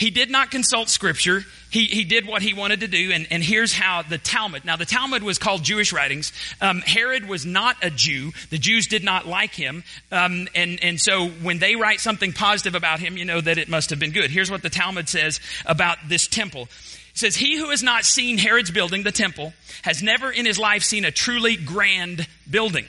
he 0.00 0.10
did 0.10 0.30
not 0.30 0.50
consult 0.50 0.88
scripture. 0.88 1.44
He, 1.70 1.84
he 1.84 2.04
did 2.04 2.26
what 2.26 2.40
he 2.40 2.54
wanted 2.54 2.80
to 2.80 2.88
do, 2.88 3.12
and, 3.12 3.26
and 3.30 3.42
here's 3.42 3.74
how 3.74 4.00
the 4.00 4.16
Talmud. 4.16 4.64
Now, 4.64 4.76
the 4.76 4.86
Talmud 4.86 5.22
was 5.22 5.38
called 5.38 5.62
Jewish 5.62 5.92
writings. 5.92 6.32
Um, 6.60 6.80
Herod 6.80 7.28
was 7.28 7.44
not 7.44 7.76
a 7.82 7.90
Jew. 7.90 8.32
The 8.48 8.56
Jews 8.56 8.86
did 8.86 9.04
not 9.04 9.26
like 9.26 9.54
him. 9.54 9.84
Um, 10.10 10.48
and, 10.54 10.82
and 10.82 10.98
so 10.98 11.28
when 11.28 11.58
they 11.58 11.76
write 11.76 12.00
something 12.00 12.32
positive 12.32 12.74
about 12.74 12.98
him, 12.98 13.18
you 13.18 13.26
know 13.26 13.42
that 13.42 13.58
it 13.58 13.68
must 13.68 13.90
have 13.90 13.98
been 13.98 14.12
good. 14.12 14.30
Here's 14.30 14.50
what 14.50 14.62
the 14.62 14.70
Talmud 14.70 15.06
says 15.08 15.38
about 15.66 15.98
this 16.08 16.26
temple. 16.26 16.62
It 16.62 17.18
says, 17.18 17.36
He 17.36 17.58
who 17.58 17.68
has 17.68 17.82
not 17.82 18.04
seen 18.04 18.38
Herod's 18.38 18.70
building, 18.70 19.02
the 19.02 19.12
temple, 19.12 19.52
has 19.82 20.02
never 20.02 20.30
in 20.30 20.46
his 20.46 20.58
life 20.58 20.82
seen 20.82 21.04
a 21.04 21.10
truly 21.10 21.56
grand 21.56 22.26
building. 22.50 22.86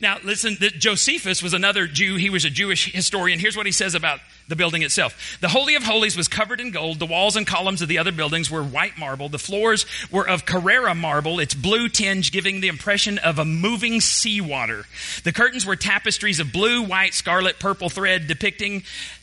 Now, 0.00 0.18
listen, 0.22 0.56
Josephus 0.78 1.42
was 1.42 1.54
another 1.54 1.86
Jew. 1.86 2.16
He 2.16 2.30
was 2.30 2.44
a 2.44 2.50
Jewish 2.50 2.92
historian. 2.92 3.38
Here's 3.38 3.56
what 3.56 3.66
he 3.66 3.72
says 3.72 3.94
about 3.94 4.20
the 4.48 4.56
building 4.56 4.82
itself. 4.82 5.38
The 5.40 5.48
Holy 5.48 5.74
of 5.74 5.82
Holies 5.82 6.16
was 6.16 6.28
covered 6.28 6.60
in 6.60 6.70
gold. 6.70 6.98
The 6.98 7.06
walls 7.06 7.36
and 7.36 7.46
columns 7.46 7.82
of 7.82 7.88
the 7.88 7.98
other 7.98 8.12
buildings 8.12 8.50
were 8.50 8.62
white 8.62 8.98
marble. 8.98 9.28
The 9.28 9.38
floors 9.38 9.86
were 10.10 10.28
of 10.28 10.44
Carrara 10.44 10.94
marble, 10.94 11.38
its 11.38 11.54
blue 11.54 11.88
tinge 11.88 12.32
giving 12.32 12.60
the 12.60 12.68
impression 12.68 13.18
of 13.18 13.38
a 13.38 13.44
moving 13.44 14.00
seawater. 14.00 14.86
The 15.24 15.32
curtains 15.32 15.64
were 15.64 15.76
tapestries 15.76 16.40
of 16.40 16.52
blue, 16.52 16.82
white, 16.82 17.14
scarlet, 17.14 17.58
purple 17.58 17.88
thread 17.88 18.26
depicting 18.26 18.82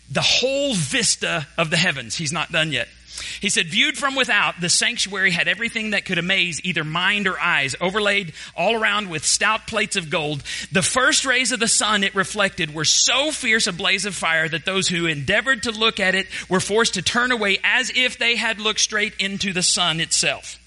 the 0.09 0.21
whole 0.21 0.73
vista 0.73 1.47
of 1.57 1.69
the 1.69 1.77
heavens. 1.77 2.15
He's 2.15 2.31
not 2.31 2.51
done 2.51 2.71
yet. 2.71 2.87
He 3.39 3.49
said, 3.49 3.67
viewed 3.67 3.97
from 3.97 4.15
without, 4.15 4.61
the 4.61 4.69
sanctuary 4.69 5.31
had 5.31 5.47
everything 5.47 5.91
that 5.91 6.05
could 6.05 6.17
amaze 6.17 6.61
either 6.63 6.83
mind 6.83 7.27
or 7.27 7.39
eyes, 7.39 7.75
overlaid 7.81 8.33
all 8.55 8.75
around 8.75 9.09
with 9.09 9.25
stout 9.25 9.67
plates 9.67 9.95
of 9.95 10.09
gold. 10.09 10.43
The 10.71 10.81
first 10.81 11.25
rays 11.25 11.51
of 11.51 11.59
the 11.59 11.67
sun 11.67 12.03
it 12.03 12.15
reflected 12.15 12.73
were 12.73 12.85
so 12.85 13.31
fierce 13.31 13.67
a 13.67 13.73
blaze 13.73 14.05
of 14.05 14.15
fire 14.15 14.47
that 14.49 14.65
those 14.65 14.87
who 14.87 15.05
endeavored 15.05 15.63
to 15.63 15.71
look 15.71 15.99
at 15.99 16.15
it 16.15 16.27
were 16.49 16.59
forced 16.59 16.95
to 16.95 17.01
turn 17.01 17.31
away 17.31 17.59
as 17.63 17.91
if 17.95 18.17
they 18.17 18.35
had 18.35 18.59
looked 18.59 18.79
straight 18.79 19.13
into 19.19 19.53
the 19.53 19.63
sun 19.63 19.99
itself. 19.99 20.59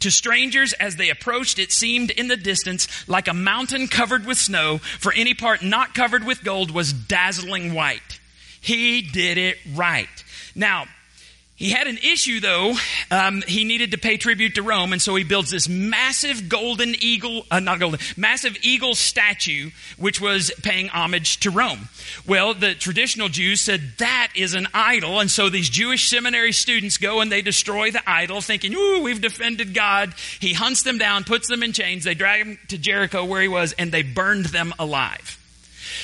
To 0.00 0.10
strangers, 0.10 0.72
as 0.74 0.96
they 0.96 1.08
approached, 1.08 1.58
it 1.58 1.72
seemed 1.72 2.10
in 2.10 2.28
the 2.28 2.36
distance 2.36 3.08
like 3.08 3.28
a 3.28 3.32
mountain 3.32 3.88
covered 3.88 4.26
with 4.26 4.36
snow, 4.36 4.78
for 4.78 5.12
any 5.12 5.32
part 5.32 5.62
not 5.62 5.94
covered 5.94 6.24
with 6.24 6.44
gold 6.44 6.70
was 6.70 6.92
dazzling 6.92 7.72
white. 7.72 8.20
He 8.60 9.00
did 9.00 9.38
it 9.38 9.58
right. 9.74 10.08
Now, 10.54 10.86
he 11.56 11.70
had 11.70 11.86
an 11.86 11.98
issue 11.98 12.40
though. 12.40 12.74
Um, 13.12 13.42
he 13.46 13.62
needed 13.62 13.92
to 13.92 13.98
pay 13.98 14.16
tribute 14.16 14.56
to 14.56 14.62
Rome, 14.62 14.92
and 14.92 15.00
so 15.00 15.14
he 15.14 15.22
builds 15.22 15.50
this 15.52 15.68
massive 15.68 16.48
golden 16.48 16.94
eagle, 16.98 17.46
uh, 17.48 17.60
not 17.60 17.78
golden, 17.78 18.00
massive 18.16 18.56
eagle 18.62 18.96
statue, 18.96 19.70
which 19.96 20.20
was 20.20 20.50
paying 20.62 20.88
homage 20.88 21.38
to 21.40 21.50
Rome. 21.50 21.88
Well, 22.26 22.54
the 22.54 22.74
traditional 22.74 23.28
Jews 23.28 23.60
said 23.60 23.82
that 23.98 24.32
is 24.34 24.54
an 24.54 24.66
idol, 24.74 25.20
and 25.20 25.30
so 25.30 25.48
these 25.48 25.70
Jewish 25.70 26.08
seminary 26.08 26.52
students 26.52 26.96
go 26.96 27.20
and 27.20 27.30
they 27.30 27.42
destroy 27.42 27.92
the 27.92 28.02
idol, 28.08 28.40
thinking, 28.40 28.74
"Ooh, 28.74 29.02
we've 29.02 29.20
defended 29.20 29.74
God." 29.74 30.12
He 30.40 30.54
hunts 30.54 30.82
them 30.82 30.98
down, 30.98 31.22
puts 31.22 31.48
them 31.48 31.62
in 31.62 31.72
chains. 31.72 32.02
They 32.02 32.14
drag 32.14 32.44
him 32.44 32.58
to 32.68 32.78
Jericho, 32.78 33.24
where 33.24 33.40
he 33.40 33.48
was, 33.48 33.72
and 33.74 33.92
they 33.92 34.02
burned 34.02 34.46
them 34.46 34.74
alive. 34.78 35.38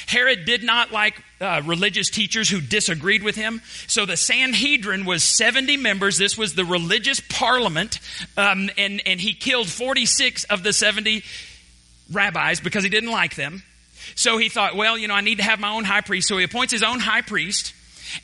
Herod 0.07 0.45
did 0.45 0.63
not 0.63 0.93
like 0.93 1.21
uh, 1.41 1.63
religious 1.65 2.11
teachers 2.11 2.49
who 2.49 2.61
disagreed 2.61 3.23
with 3.23 3.37
him. 3.37 3.63
So 3.87 4.07
the 4.07 4.17
Sanhedrin 4.17 5.05
was 5.05 5.25
70 5.25 5.77
members. 5.79 6.19
This 6.19 6.37
was 6.37 6.55
the 6.55 6.65
religious 6.65 7.21
parliament. 7.21 7.99
Um, 8.37 8.71
and, 8.77 9.03
and 9.07 9.21
he 9.21 9.33
killed 9.33 9.69
46 9.69 10.45
of 10.45 10.63
the 10.63 10.73
70 10.73 11.23
rabbis 12.13 12.61
because 12.61 12.85
he 12.85 12.91
didn't 12.91 13.11
like 13.11 13.37
them. 13.37 13.63
So 14.15 14.39
he 14.39 14.49
thought, 14.49 14.77
well, 14.77 14.99
you 14.99 15.09
know, 15.09 15.15
I 15.15 15.21
need 15.21 15.39
to 15.39 15.45
have 15.45 15.61
my 15.61 15.71
own 15.71 15.85
high 15.85 16.01
priest. 16.01 16.29
So 16.29 16.37
he 16.37 16.45
appoints 16.45 16.73
his 16.73 16.83
own 16.83 17.01
high 17.01 17.23
priest. 17.23 17.75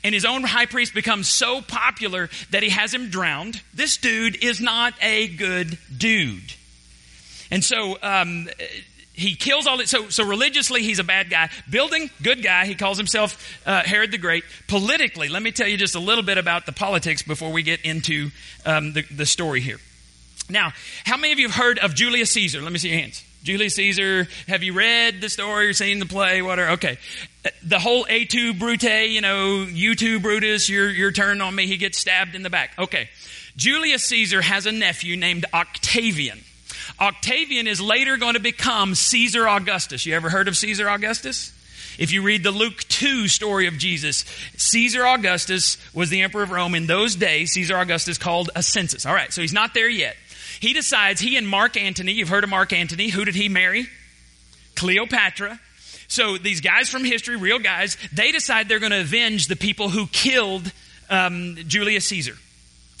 And 0.03 0.13
his 0.13 0.25
own 0.25 0.43
high 0.43 0.65
priest 0.65 0.93
becomes 0.93 1.29
so 1.29 1.61
popular 1.61 2.29
that 2.51 2.61
he 2.61 2.69
has 2.69 2.93
him 2.93 3.09
drowned. 3.09 3.61
This 3.73 3.95
dude 3.95 4.43
is 4.43 4.59
not 4.59 4.93
a 5.01 5.29
good 5.29 5.77
dude. 5.95 6.53
And 7.49 7.63
so 7.63 7.97
um, 8.01 8.49
he 9.17 9.35
kills 9.35 9.65
all 9.65 9.79
it. 9.79 9.89
So, 9.89 10.09
so 10.09 10.23
religiously, 10.23 10.83
he's 10.83 10.99
a 10.99 11.03
bad 11.03 11.29
guy. 11.29 11.49
Building, 11.69 12.09
good 12.21 12.43
guy. 12.43 12.67
He 12.67 12.75
calls 12.75 12.97
himself 12.97 13.59
uh, 13.65 13.83
Herod 13.83 14.11
the 14.11 14.19
Great. 14.19 14.43
Politically, 14.67 15.27
let 15.27 15.41
me 15.41 15.51
tell 15.51 15.67
you 15.67 15.75
just 15.75 15.95
a 15.95 15.99
little 15.99 16.23
bit 16.23 16.37
about 16.37 16.67
the 16.67 16.71
politics 16.71 17.23
before 17.23 17.51
we 17.51 17.63
get 17.63 17.81
into 17.81 18.29
um, 18.65 18.93
the, 18.93 19.01
the 19.09 19.25
story 19.25 19.59
here. 19.59 19.79
Now, 20.49 20.71
how 21.03 21.17
many 21.17 21.33
of 21.33 21.39
you 21.39 21.49
have 21.49 21.57
heard 21.57 21.79
of 21.79 21.95
Julius 21.95 22.31
Caesar? 22.31 22.61
Let 22.61 22.71
me 22.71 22.77
see 22.77 22.89
your 22.89 22.99
hands. 22.99 23.23
Julius 23.41 23.75
Caesar, 23.75 24.27
have 24.47 24.61
you 24.61 24.73
read 24.73 25.19
the 25.19 25.29
story 25.29 25.67
or 25.67 25.73
seen 25.73 25.99
the 25.99 26.05
play? 26.05 26.41
Whatever. 26.41 26.71
Okay. 26.73 26.97
The 27.63 27.79
whole 27.79 28.05
Et 28.09 28.29
tu 28.29 28.53
Brute, 28.53 29.09
you 29.09 29.21
know, 29.21 29.63
you 29.63 29.95
too, 29.95 30.19
Brutus, 30.19 30.69
your, 30.69 30.89
your 30.89 31.11
turn 31.11 31.41
on 31.41 31.55
me. 31.55 31.65
He 31.65 31.77
gets 31.77 31.97
stabbed 31.97 32.35
in 32.35 32.43
the 32.43 32.49
back. 32.49 32.77
Okay. 32.77 33.09
Julius 33.55 34.03
Caesar 34.05 34.41
has 34.41 34.67
a 34.67 34.71
nephew 34.71 35.15
named 35.15 35.45
Octavian. 35.53 36.43
Octavian 36.99 37.67
is 37.67 37.79
later 37.79 38.17
going 38.17 38.33
to 38.33 38.39
become 38.39 38.95
Caesar 38.95 39.47
Augustus. 39.47 40.05
You 40.05 40.15
ever 40.15 40.29
heard 40.29 40.47
of 40.47 40.57
Caesar 40.57 40.89
Augustus? 40.89 41.53
If 41.99 42.11
you 42.11 42.21
read 42.21 42.43
the 42.43 42.51
Luke 42.51 42.79
2 42.89 43.27
story 43.27 43.67
of 43.67 43.77
Jesus, 43.77 44.23
Caesar 44.57 45.05
Augustus 45.05 45.77
was 45.93 46.09
the 46.09 46.21
emperor 46.21 46.43
of 46.43 46.51
Rome. 46.51 46.75
In 46.75 46.85
those 46.85 47.15
days, 47.15 47.53
Caesar 47.53 47.77
Augustus 47.77 48.17
called 48.17 48.49
a 48.55 48.61
census. 48.61 49.05
All 49.05 49.13
right, 49.13 49.33
so 49.33 49.41
he's 49.41 49.53
not 49.53 49.73
there 49.73 49.89
yet. 49.89 50.15
He 50.59 50.73
decides, 50.73 51.21
he 51.21 51.37
and 51.37 51.47
Mark 51.47 51.77
Antony, 51.77 52.13
you've 52.13 52.29
heard 52.29 52.43
of 52.43 52.49
Mark 52.49 52.73
Antony. 52.73 53.09
Who 53.09 53.25
did 53.25 53.35
he 53.35 53.49
marry? 53.49 53.87
Cleopatra. 54.75 55.59
So 56.07 56.37
these 56.37 56.61
guys 56.61 56.89
from 56.89 57.03
history, 57.03 57.35
real 57.35 57.59
guys, 57.59 57.97
they 58.13 58.31
decide 58.31 58.69
they're 58.69 58.79
going 58.79 58.91
to 58.91 59.01
avenge 59.01 59.47
the 59.47 59.55
people 59.55 59.89
who 59.89 60.07
killed 60.07 60.71
um, 61.09 61.57
Julius 61.67 62.05
Caesar. 62.05 62.33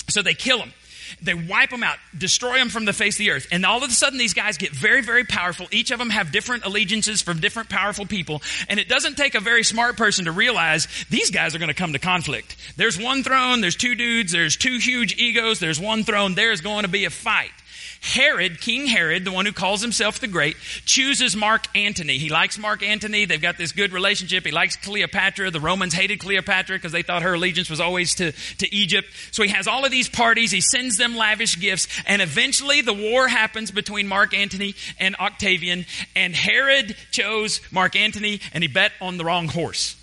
So 0.09 0.21
they 0.21 0.33
kill 0.33 0.59
him. 0.59 0.73
They 1.21 1.33
wipe 1.33 1.69
them 1.69 1.83
out, 1.83 1.97
destroy 2.17 2.57
them 2.57 2.69
from 2.69 2.85
the 2.85 2.93
face 2.93 3.15
of 3.15 3.19
the 3.19 3.31
earth. 3.31 3.47
And 3.51 3.65
all 3.65 3.83
of 3.83 3.89
a 3.89 3.93
sudden, 3.93 4.17
these 4.17 4.33
guys 4.33 4.57
get 4.57 4.71
very, 4.71 5.01
very 5.01 5.23
powerful. 5.23 5.67
Each 5.71 5.91
of 5.91 5.99
them 5.99 6.09
have 6.09 6.31
different 6.31 6.65
allegiances 6.65 7.21
from 7.21 7.39
different 7.39 7.69
powerful 7.69 8.05
people. 8.05 8.41
And 8.69 8.79
it 8.79 8.89
doesn't 8.89 9.15
take 9.15 9.35
a 9.35 9.39
very 9.39 9.63
smart 9.63 9.97
person 9.97 10.25
to 10.25 10.31
realize 10.31 10.87
these 11.09 11.31
guys 11.31 11.55
are 11.55 11.59
going 11.59 11.69
to 11.69 11.73
come 11.73 11.93
to 11.93 11.99
conflict. 11.99 12.55
There's 12.75 12.99
one 12.99 13.23
throne, 13.23 13.61
there's 13.61 13.75
two 13.75 13.95
dudes, 13.95 14.31
there's 14.31 14.57
two 14.57 14.77
huge 14.77 15.17
egos, 15.17 15.59
there's 15.59 15.79
one 15.79 16.03
throne, 16.03 16.35
there's 16.35 16.61
going 16.61 16.83
to 16.83 16.89
be 16.89 17.05
a 17.05 17.09
fight. 17.09 17.51
Herod, 18.01 18.61
King 18.61 18.87
Herod, 18.87 19.25
the 19.25 19.31
one 19.31 19.45
who 19.45 19.51
calls 19.51 19.81
himself 19.81 20.19
the 20.19 20.27
Great, 20.27 20.57
chooses 20.85 21.35
Mark 21.35 21.67
Antony. 21.75 22.17
He 22.17 22.29
likes 22.29 22.57
Mark 22.57 22.83
Antony. 22.83 23.25
They've 23.25 23.41
got 23.41 23.57
this 23.57 23.71
good 23.71 23.91
relationship. 23.91 24.45
He 24.45 24.51
likes 24.51 24.75
Cleopatra. 24.75 25.51
The 25.51 25.59
Romans 25.59 25.93
hated 25.93 26.19
Cleopatra 26.19 26.77
because 26.77 26.91
they 26.91 27.01
thought 27.01 27.23
her 27.23 27.33
allegiance 27.33 27.69
was 27.69 27.79
always 27.79 28.15
to, 28.15 28.31
to 28.31 28.75
Egypt. 28.75 29.07
So 29.31 29.43
he 29.43 29.49
has 29.49 29.67
all 29.67 29.85
of 29.85 29.91
these 29.91 30.09
parties. 30.09 30.51
He 30.51 30.61
sends 30.61 30.97
them 30.97 31.15
lavish 31.15 31.59
gifts. 31.59 31.87
And 32.05 32.21
eventually 32.21 32.81
the 32.81 32.93
war 32.93 33.27
happens 33.27 33.71
between 33.71 34.07
Mark 34.07 34.33
Antony 34.33 34.75
and 34.99 35.15
Octavian. 35.17 35.85
And 36.15 36.35
Herod 36.35 36.95
chose 37.11 37.61
Mark 37.71 37.95
Antony 37.95 38.41
and 38.53 38.63
he 38.63 38.67
bet 38.67 38.91
on 39.01 39.17
the 39.17 39.25
wrong 39.25 39.47
horse 39.47 39.95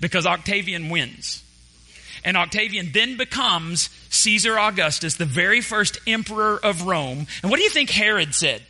because 0.00 0.26
Octavian 0.26 0.88
wins. 0.88 1.44
And 2.24 2.36
Octavian 2.36 2.92
then 2.92 3.16
becomes 3.16 3.88
Caesar 4.10 4.58
Augustus, 4.58 5.16
the 5.16 5.24
very 5.24 5.60
first 5.60 5.98
emperor 6.06 6.58
of 6.62 6.82
Rome. 6.82 7.26
And 7.42 7.50
what 7.50 7.56
do 7.56 7.62
you 7.62 7.70
think 7.70 7.90
Herod 7.90 8.34
said? 8.34 8.62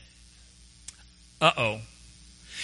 Uh 1.41 1.53
oh. 1.57 1.81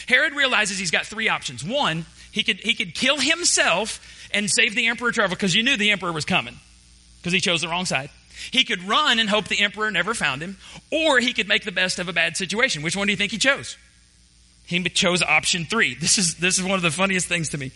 Herod 0.07 0.35
realizes 0.35 0.78
he's 0.78 0.90
got 0.90 1.07
three 1.07 1.28
options. 1.28 1.64
One, 1.64 2.07
he 2.31 2.43
could, 2.43 2.61
he 2.61 2.75
could 2.75 2.95
kill 2.95 3.19
himself 3.19 4.28
and 4.33 4.50
save 4.50 4.75
the 4.75 4.87
emperor 4.87 5.11
trouble 5.11 5.35
because 5.35 5.55
you 5.55 5.62
knew 5.62 5.76
the 5.76 5.90
emperor 5.90 6.12
was 6.12 6.25
coming 6.25 6.57
because 7.19 7.33
he 7.33 7.40
chose 7.40 7.62
the 7.62 7.69
wrong 7.69 7.87
side. 7.87 8.11
He 8.50 8.64
could 8.64 8.83
run 8.83 9.19
and 9.19 9.28
hope 9.28 9.49
the 9.49 9.61
emperor 9.61 9.90
never 9.90 10.14
found 10.14 10.43
him, 10.43 10.59
or 10.93 11.19
he 11.19 11.33
could 11.33 11.49
make 11.49 11.64
the 11.64 11.73
best 11.73 11.99
of 11.99 12.09
a 12.09 12.12
bad 12.12 12.37
situation. 12.37 12.83
Which 12.83 12.95
one 12.95 13.07
do 13.07 13.12
you 13.12 13.16
think 13.16 13.33
he 13.33 13.38
chose? 13.38 13.76
He 14.66 14.82
chose 14.82 15.23
option 15.23 15.64
three. 15.64 15.94
This 15.94 16.18
is, 16.18 16.35
this 16.37 16.58
is 16.58 16.64
one 16.64 16.75
of 16.75 16.82
the 16.82 16.90
funniest 16.90 17.28
things 17.28 17.50
to 17.50 17.58
me. 17.58 17.70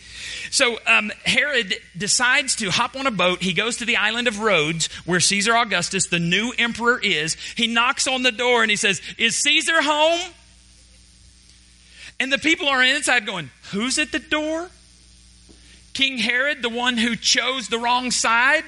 So, 0.51 0.77
um, 0.85 1.09
Herod 1.25 1.73
decides 1.97 2.57
to 2.57 2.69
hop 2.69 2.97
on 2.97 3.07
a 3.07 3.11
boat. 3.11 3.41
He 3.41 3.53
goes 3.53 3.77
to 3.77 3.85
the 3.85 3.95
island 3.95 4.27
of 4.27 4.39
Rhodes, 4.39 4.87
where 5.05 5.21
Caesar 5.21 5.55
Augustus, 5.55 6.07
the 6.07 6.19
new 6.19 6.51
emperor, 6.57 6.99
is. 6.99 7.35
He 7.55 7.67
knocks 7.67 8.07
on 8.07 8.23
the 8.23 8.31
door 8.31 8.61
and 8.61 8.69
he 8.69 8.75
says, 8.75 9.01
Is 9.17 9.37
Caesar 9.37 9.81
home? 9.81 10.19
And 12.19 12.31
the 12.31 12.37
people 12.37 12.67
are 12.67 12.83
inside 12.83 13.25
going, 13.25 13.49
Who's 13.71 13.97
at 13.97 14.11
the 14.11 14.19
door? 14.19 14.69
King 15.93 16.17
Herod, 16.17 16.61
the 16.61 16.69
one 16.69 16.97
who 16.97 17.15
chose 17.15 17.69
the 17.69 17.79
wrong 17.79 18.11
side? 18.11 18.63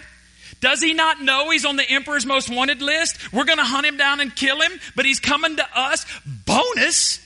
Does 0.61 0.81
he 0.81 0.93
not 0.93 1.21
know 1.21 1.49
he's 1.49 1.65
on 1.65 1.75
the 1.75 1.89
emperor's 1.89 2.25
most 2.25 2.49
wanted 2.49 2.81
list? 2.81 3.33
We're 3.33 3.43
going 3.43 3.57
to 3.57 3.65
hunt 3.65 3.85
him 3.85 3.97
down 3.97 4.21
and 4.21 4.33
kill 4.33 4.61
him, 4.61 4.71
but 4.95 5.03
he's 5.05 5.19
coming 5.19 5.57
to 5.57 5.65
us. 5.75 6.05
Bonus. 6.45 7.19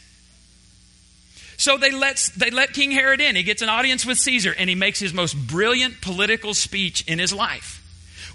So 1.57 1.77
they 1.77 1.91
let, 1.91 2.17
they 2.37 2.51
let 2.51 2.73
King 2.73 2.91
Herod 2.91 3.19
in. 3.19 3.35
He 3.35 3.43
gets 3.43 3.63
an 3.63 3.69
audience 3.69 4.05
with 4.05 4.19
Caesar 4.19 4.53
and 4.57 4.69
he 4.69 4.75
makes 4.75 4.99
his 4.99 5.13
most 5.13 5.33
brilliant 5.33 6.01
political 6.01 6.53
speech 6.53 7.03
in 7.07 7.17
his 7.17 7.33
life. 7.33 7.83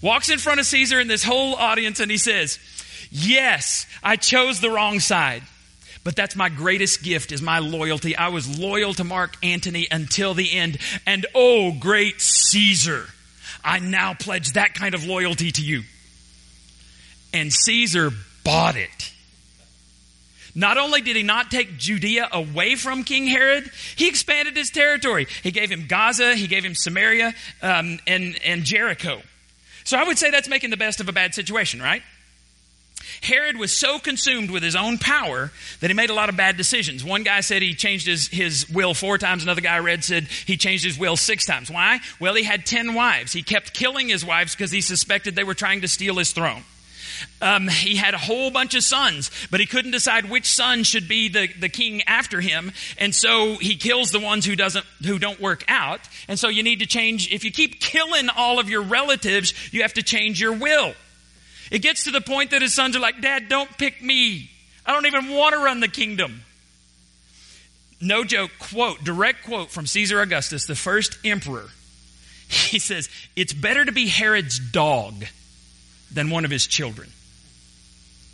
Walks 0.03 0.29
in 0.29 0.39
front 0.39 0.59
of 0.59 0.67
Caesar 0.67 0.99
and 0.99 1.09
this 1.09 1.23
whole 1.23 1.55
audience 1.55 2.01
and 2.01 2.11
he 2.11 2.19
says, 2.19 2.59
Yes, 3.11 3.87
I 4.03 4.17
chose 4.17 4.61
the 4.61 4.71
wrong 4.71 4.99
side. 4.99 5.43
But 6.05 6.17
that's 6.17 6.35
my 6.35 6.49
greatest 6.49 7.03
gift 7.03 7.31
is 7.31 7.41
my 7.41 7.61
loyalty. 7.61 8.17
I 8.17 8.29
was 8.29 8.59
loyal 8.59 8.95
to 8.95 9.05
Mark 9.05 9.37
Antony 9.45 9.87
until 9.91 10.35
the 10.35 10.53
end. 10.53 10.79
And 11.07 11.27
oh, 11.35 11.73
great 11.79 12.21
Caesar, 12.21 13.07
I 13.63 13.79
now 13.79 14.15
pledge 14.15 14.55
that 14.55 14.75
kind 14.75 14.95
of 14.95 15.07
loyalty 15.07 15.53
to 15.53 15.63
you. 15.63 15.83
And 17.33 17.53
Caesar 17.53 18.11
bought 18.45 18.77
it. 18.77 19.13
Not 20.55 20.77
only 20.77 21.01
did 21.01 21.17
he 21.17 21.23
not 21.23 21.51
take 21.51 21.79
Judea 21.79 22.29
away 22.31 22.75
from 22.75 23.05
King 23.05 23.27
Herod, 23.27 23.71
he 23.97 24.09
expanded 24.09 24.57
his 24.57 24.71
territory. 24.71 25.27
He 25.43 25.51
gave 25.51 25.71
him 25.71 25.87
Gaza, 25.89 26.35
he 26.35 26.47
gave 26.47 26.65
him 26.65 26.75
Samaria, 26.75 27.35
um, 27.63 27.99
and, 28.07 28.39
and 28.45 28.65
Jericho. 28.65 29.23
So 29.85 29.99
I 29.99 30.05
would 30.05 30.19
say 30.19 30.31
that's 30.31 30.49
making 30.49 30.71
the 30.71 30.77
best 30.77 31.01
of 31.01 31.09
a 31.09 31.13
bad 31.13 31.35
situation, 31.35 31.81
right? 31.81 32.03
Herod 33.21 33.57
was 33.57 33.77
so 33.77 33.99
consumed 33.99 34.51
with 34.51 34.63
his 34.63 34.77
own 34.77 34.99
power 34.99 35.51
that 35.81 35.91
he 35.91 35.95
made 35.95 36.11
a 36.11 36.15
lot 36.15 36.29
of 36.29 36.37
bad 36.37 36.57
decisions. 36.57 37.05
One 37.05 37.23
guy 37.23 37.41
said 37.41 37.63
he 37.63 37.75
changed 37.75 38.07
his, 38.07 38.29
his 38.29 38.69
will 38.69 38.95
four 38.95 39.19
times. 39.19 39.43
Another 39.43 39.61
guy 39.61 39.77
I 39.77 39.81
read 39.81 40.05
said 40.05 40.25
he 40.25 40.57
changed 40.57 40.85
his 40.85 40.99
will 40.99 41.17
six 41.17 41.47
times. 41.47 41.71
Why? 41.71 42.01
Well, 42.21 42.35
he 42.35 42.45
had 42.45 42.67
ten 42.67 42.95
wives. 42.95 43.33
He 43.33 43.43
kept 43.43 43.75
killing 43.75 44.09
his 44.09 44.25
wives 44.25 44.55
because 44.55 44.71
he 44.71 44.81
suspected 44.81 45.35
they 45.35 45.45
were 45.45 45.55
trying 45.55 45.81
to 45.83 45.89
steal 45.89 46.17
his 46.17 46.33
throne. 46.33 46.63
Um, 47.41 47.69
he 47.69 47.97
had 47.97 48.15
a 48.15 48.19
whole 48.19 48.51
bunch 48.51 48.75
of 48.75 48.83
sons, 48.83 49.31
but 49.51 49.61
he 49.61 49.67
couldn't 49.67 49.91
decide 49.91 50.29
which 50.29 50.47
son 50.47 50.85
should 50.85 51.09
be 51.09 51.29
the, 51.29 51.49
the 51.59 51.69
king 51.69 52.03
after 52.03 52.41
him. 52.41 52.73
And 52.99 53.15
so 53.15 53.57
he 53.57 53.77
kills 53.77 54.11
the 54.11 54.21
ones 54.21 54.47
who 54.47 54.57
doesn't, 54.57 54.85
who 55.05 55.19
don't 55.19 55.41
work 55.41 55.65
out. 55.69 56.01
And 56.29 56.39
so 56.39 56.49
you 56.49 56.63
need 56.63 56.81
to 56.81 56.87
change, 56.87 57.33
if 57.33 57.45
you 57.45 57.51
keep 57.51 57.81
killing 57.81 58.29
all 58.37 58.59
of 58.59 58.71
your 58.71 58.83
relatives, 58.83 59.53
you 59.73 59.83
have 59.83 59.95
to 59.95 60.03
change 60.03 60.41
your 60.41 60.53
will. 60.53 60.95
It 61.71 61.81
gets 61.81 62.05
to 62.05 62.11
the 62.11 62.21
point 62.21 62.51
that 62.51 62.63
his 62.63 62.75
sons 62.75 62.97
are 62.97 63.01
like, 63.01 63.21
Dad, 63.21 63.49
don't 63.49 63.71
pick 63.79 64.03
me. 64.03 64.51
I 64.85 64.93
don't 64.93 65.07
even 65.07 65.31
want 65.31 65.55
to 65.55 65.61
run 65.61 65.81
the 65.81 65.89
kingdom. 65.89 66.43
No 68.01 68.25
joke, 68.25 68.51
quote, 68.59 69.05
direct 69.05 69.45
quote 69.45 69.71
from 69.71 69.87
Caesar 69.87 70.21
Augustus, 70.21 70.67
the 70.67 70.75
first 70.75 71.19
emperor. 71.25 71.69
He 72.49 72.79
says, 72.79 73.09
It's 73.35 73.55
better 73.55 73.85
to 73.85 73.93
be 73.93 74.09
Herod's 74.09 74.59
dog 74.59 75.25
than 76.13 76.31
one 76.31 76.45
of 76.45 76.51
his 76.51 76.67
children. 76.67 77.11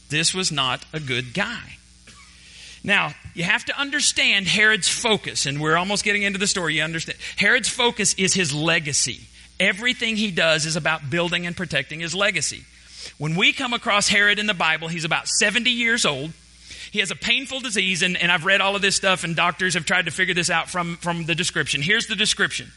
This 0.08 0.34
was 0.34 0.50
not 0.50 0.84
a 0.92 1.00
good 1.00 1.34
guy. 1.34 1.76
Now, 2.84 3.14
you 3.34 3.44
have 3.44 3.64
to 3.66 3.78
understand 3.78 4.46
Herod's 4.46 4.88
focus, 4.88 5.46
and 5.46 5.60
we're 5.60 5.76
almost 5.76 6.04
getting 6.04 6.22
into 6.22 6.38
the 6.38 6.46
story. 6.46 6.76
You 6.76 6.82
understand. 6.82 7.18
Herod's 7.36 7.68
focus 7.68 8.14
is 8.14 8.34
his 8.34 8.54
legacy. 8.54 9.20
Everything 9.60 10.16
he 10.16 10.30
does 10.30 10.64
is 10.64 10.76
about 10.76 11.10
building 11.10 11.46
and 11.46 11.56
protecting 11.56 12.00
his 12.00 12.14
legacy. 12.14 12.64
When 13.18 13.34
we 13.34 13.52
come 13.52 13.72
across 13.72 14.08
Herod 14.08 14.38
in 14.38 14.46
the 14.46 14.54
Bible, 14.54 14.88
he's 14.88 15.04
about 15.04 15.28
70 15.28 15.70
years 15.70 16.06
old. 16.06 16.32
He 16.90 17.00
has 17.00 17.10
a 17.10 17.16
painful 17.16 17.60
disease, 17.60 18.02
and, 18.02 18.16
and 18.16 18.30
I've 18.30 18.44
read 18.44 18.60
all 18.60 18.76
of 18.76 18.82
this 18.82 18.96
stuff, 18.96 19.24
and 19.24 19.36
doctors 19.36 19.74
have 19.74 19.84
tried 19.84 20.06
to 20.06 20.10
figure 20.10 20.34
this 20.34 20.48
out 20.48 20.70
from, 20.70 20.96
from 20.96 21.26
the 21.26 21.34
description. 21.34 21.82
Here's 21.82 22.06
the 22.06 22.16
description 22.16 22.70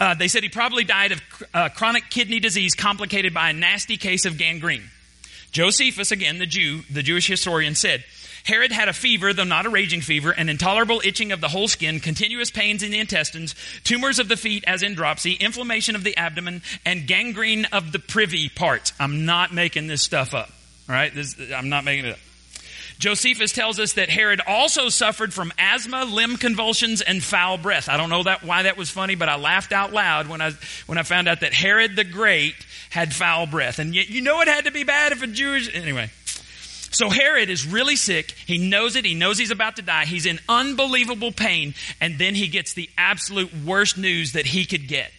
uh, 0.00 0.14
they 0.14 0.28
said 0.28 0.42
he 0.42 0.48
probably 0.48 0.84
died 0.84 1.12
of 1.12 1.22
uh, 1.52 1.68
chronic 1.70 2.10
kidney 2.10 2.40
disease 2.40 2.74
complicated 2.74 3.34
by 3.34 3.50
a 3.50 3.52
nasty 3.52 3.96
case 3.96 4.24
of 4.24 4.38
gangrene. 4.38 4.90
Josephus, 5.50 6.12
again, 6.12 6.38
the 6.38 6.46
Jew, 6.46 6.82
the 6.90 7.02
Jewish 7.02 7.26
historian, 7.26 7.74
said, 7.74 8.04
Herod 8.44 8.72
had 8.72 8.88
a 8.88 8.92
fever, 8.92 9.32
though 9.32 9.44
not 9.44 9.66
a 9.66 9.70
raging 9.70 10.00
fever, 10.00 10.30
an 10.30 10.48
intolerable 10.48 11.02
itching 11.04 11.32
of 11.32 11.40
the 11.40 11.48
whole 11.48 11.68
skin, 11.68 12.00
continuous 12.00 12.50
pains 12.50 12.82
in 12.82 12.90
the 12.90 12.98
intestines, 12.98 13.54
tumors 13.84 14.18
of 14.18 14.28
the 14.28 14.36
feet 14.36 14.64
as 14.66 14.82
in 14.82 14.94
dropsy, 14.94 15.34
inflammation 15.34 15.94
of 15.94 16.04
the 16.04 16.16
abdomen, 16.16 16.62
and 16.84 17.06
gangrene 17.06 17.66
of 17.66 17.92
the 17.92 17.98
privy 17.98 18.48
parts. 18.48 18.92
I'm 18.98 19.26
not 19.26 19.52
making 19.52 19.86
this 19.86 20.02
stuff 20.02 20.34
up. 20.34 20.50
All 20.88 20.94
right? 20.94 21.14
This, 21.14 21.36
I'm 21.54 21.68
not 21.68 21.84
making 21.84 22.06
it 22.06 22.12
up. 22.12 22.18
Josephus 22.98 23.52
tells 23.52 23.78
us 23.78 23.92
that 23.92 24.10
Herod 24.10 24.40
also 24.46 24.88
suffered 24.88 25.32
from 25.32 25.52
asthma, 25.56 26.04
limb 26.04 26.36
convulsions, 26.36 27.00
and 27.00 27.22
foul 27.22 27.56
breath. 27.56 27.88
I 27.88 27.96
don't 27.96 28.10
know 28.10 28.24
that, 28.24 28.42
why 28.42 28.64
that 28.64 28.76
was 28.76 28.90
funny, 28.90 29.14
but 29.14 29.28
I 29.28 29.36
laughed 29.36 29.72
out 29.72 29.92
loud 29.92 30.28
when 30.28 30.40
I, 30.40 30.52
when 30.86 30.98
I 30.98 31.04
found 31.04 31.28
out 31.28 31.40
that 31.40 31.52
Herod 31.52 31.94
the 31.94 32.04
Great 32.04 32.54
had 32.90 33.14
foul 33.14 33.46
breath. 33.46 33.78
And 33.78 33.94
yet, 33.94 34.08
you 34.08 34.20
know 34.20 34.40
it 34.40 34.48
had 34.48 34.64
to 34.64 34.72
be 34.72 34.82
bad 34.82 35.12
if 35.12 35.22
a 35.22 35.28
Jewish. 35.28 35.72
Anyway. 35.74 36.10
So 36.90 37.10
Herod 37.10 37.50
is 37.50 37.66
really 37.66 37.96
sick. 37.96 38.32
He 38.46 38.58
knows 38.58 38.96
it. 38.96 39.04
He 39.04 39.14
knows 39.14 39.38
he's 39.38 39.50
about 39.50 39.76
to 39.76 39.82
die. 39.82 40.06
He's 40.06 40.26
in 40.26 40.40
unbelievable 40.48 41.32
pain. 41.32 41.74
And 42.00 42.18
then 42.18 42.34
he 42.34 42.48
gets 42.48 42.72
the 42.72 42.88
absolute 42.96 43.50
worst 43.64 43.98
news 43.98 44.32
that 44.32 44.46
he 44.46 44.64
could 44.64 44.88
get. 44.88 45.12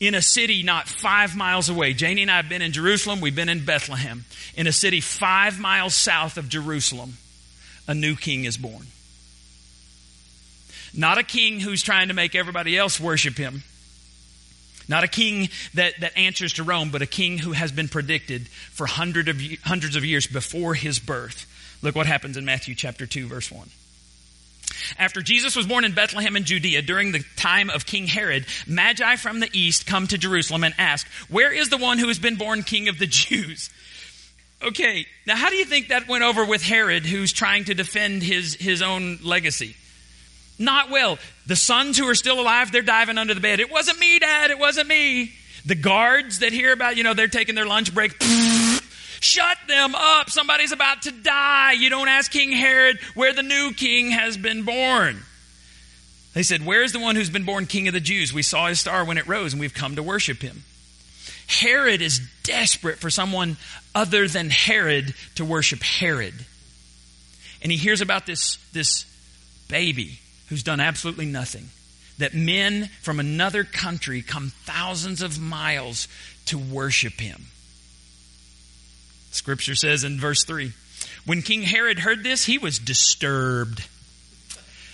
In 0.00 0.14
a 0.14 0.22
city 0.22 0.62
not 0.62 0.88
five 0.88 1.36
miles 1.36 1.68
away. 1.68 1.92
Janie 1.92 2.22
and 2.22 2.30
I 2.30 2.38
have 2.38 2.48
been 2.48 2.62
in 2.62 2.72
Jerusalem. 2.72 3.20
We've 3.20 3.36
been 3.36 3.50
in 3.50 3.64
Bethlehem. 3.64 4.24
In 4.56 4.66
a 4.66 4.72
city 4.72 5.00
five 5.00 5.60
miles 5.60 5.94
south 5.94 6.38
of 6.38 6.48
Jerusalem, 6.48 7.18
a 7.86 7.94
new 7.94 8.16
king 8.16 8.46
is 8.46 8.56
born. 8.56 8.86
Not 10.92 11.18
a 11.18 11.22
king 11.22 11.60
who's 11.60 11.82
trying 11.82 12.08
to 12.08 12.14
make 12.14 12.34
everybody 12.34 12.76
else 12.76 12.98
worship 12.98 13.36
him. 13.36 13.62
Not 14.88 15.04
a 15.04 15.08
king 15.08 15.50
that, 15.74 16.00
that 16.00 16.16
answers 16.16 16.54
to 16.54 16.64
Rome, 16.64 16.90
but 16.90 17.00
a 17.00 17.06
king 17.06 17.38
who 17.38 17.52
has 17.52 17.70
been 17.70 17.86
predicted 17.86 18.48
for 18.48 18.86
hundred 18.86 19.28
of, 19.28 19.40
hundreds 19.62 19.94
of 19.94 20.04
years 20.04 20.26
before 20.26 20.74
his 20.74 20.98
birth. 20.98 21.46
Look 21.80 21.94
what 21.94 22.06
happens 22.06 22.36
in 22.36 22.44
Matthew 22.44 22.74
chapter 22.74 23.06
2, 23.06 23.28
verse 23.28 23.52
1. 23.52 23.68
After 24.98 25.22
Jesus 25.22 25.56
was 25.56 25.66
born 25.66 25.84
in 25.84 25.92
Bethlehem 25.92 26.36
in 26.36 26.44
Judea 26.44 26.82
during 26.82 27.12
the 27.12 27.24
time 27.36 27.70
of 27.70 27.86
King 27.86 28.06
Herod, 28.06 28.46
Magi 28.66 29.16
from 29.16 29.40
the 29.40 29.50
east 29.52 29.86
come 29.86 30.06
to 30.08 30.18
Jerusalem 30.18 30.64
and 30.64 30.74
ask, 30.78 31.06
Where 31.28 31.52
is 31.52 31.68
the 31.68 31.76
one 31.76 31.98
who 31.98 32.08
has 32.08 32.18
been 32.18 32.36
born 32.36 32.62
king 32.62 32.88
of 32.88 32.98
the 32.98 33.06
Jews? 33.06 33.70
Okay, 34.62 35.06
now 35.26 35.36
how 35.36 35.48
do 35.48 35.56
you 35.56 35.64
think 35.64 35.88
that 35.88 36.06
went 36.06 36.22
over 36.22 36.44
with 36.44 36.62
Herod 36.62 37.06
who's 37.06 37.32
trying 37.32 37.64
to 37.64 37.74
defend 37.74 38.22
his, 38.22 38.54
his 38.56 38.82
own 38.82 39.18
legacy? 39.22 39.74
Not 40.58 40.90
well. 40.90 41.18
The 41.46 41.56
sons 41.56 41.96
who 41.96 42.06
are 42.06 42.14
still 42.14 42.38
alive, 42.38 42.70
they're 42.70 42.82
diving 42.82 43.16
under 43.16 43.32
the 43.32 43.40
bed. 43.40 43.60
It 43.60 43.70
wasn't 43.70 43.98
me, 43.98 44.18
Dad. 44.18 44.50
It 44.50 44.58
wasn't 44.58 44.88
me. 44.88 45.32
The 45.64 45.76
guards 45.76 46.40
that 46.40 46.52
hear 46.52 46.74
about, 46.74 46.98
you 46.98 47.04
know, 47.04 47.14
they're 47.14 47.28
taking 47.28 47.54
their 47.54 47.64
lunch 47.64 47.94
break. 47.94 48.12
Shut 49.30 49.58
them 49.68 49.94
up. 49.94 50.28
Somebody's 50.28 50.72
about 50.72 51.02
to 51.02 51.12
die. 51.12 51.72
You 51.72 51.88
don't 51.88 52.08
ask 52.08 52.32
King 52.32 52.50
Herod 52.50 52.98
where 53.14 53.32
the 53.32 53.44
new 53.44 53.72
king 53.72 54.10
has 54.10 54.36
been 54.36 54.64
born. 54.64 55.22
They 56.34 56.42
said, 56.42 56.66
Where's 56.66 56.90
the 56.90 56.98
one 56.98 57.14
who's 57.14 57.30
been 57.30 57.44
born 57.44 57.66
king 57.66 57.86
of 57.86 57.94
the 57.94 58.00
Jews? 58.00 58.32
We 58.32 58.42
saw 58.42 58.66
his 58.66 58.80
star 58.80 59.04
when 59.04 59.18
it 59.18 59.28
rose, 59.28 59.52
and 59.52 59.60
we've 59.60 59.72
come 59.72 59.94
to 59.94 60.02
worship 60.02 60.42
him. 60.42 60.64
Herod 61.46 62.02
is 62.02 62.20
desperate 62.42 62.98
for 62.98 63.08
someone 63.08 63.56
other 63.94 64.26
than 64.26 64.50
Herod 64.50 65.14
to 65.36 65.44
worship 65.44 65.80
Herod. 65.80 66.34
And 67.62 67.70
he 67.70 67.78
hears 67.78 68.00
about 68.00 68.26
this, 68.26 68.56
this 68.72 69.04
baby 69.68 70.18
who's 70.48 70.64
done 70.64 70.80
absolutely 70.80 71.26
nothing. 71.26 71.68
That 72.18 72.34
men 72.34 72.90
from 73.00 73.20
another 73.20 73.62
country 73.62 74.22
come 74.22 74.50
thousands 74.64 75.22
of 75.22 75.38
miles 75.38 76.08
to 76.46 76.58
worship 76.58 77.20
him. 77.20 77.46
Scripture 79.30 79.74
says 79.74 80.04
in 80.04 80.18
verse 80.18 80.44
3 80.44 80.72
When 81.24 81.42
King 81.42 81.62
Herod 81.62 81.98
heard 81.98 82.22
this, 82.22 82.44
he 82.44 82.58
was 82.58 82.78
disturbed, 82.78 83.86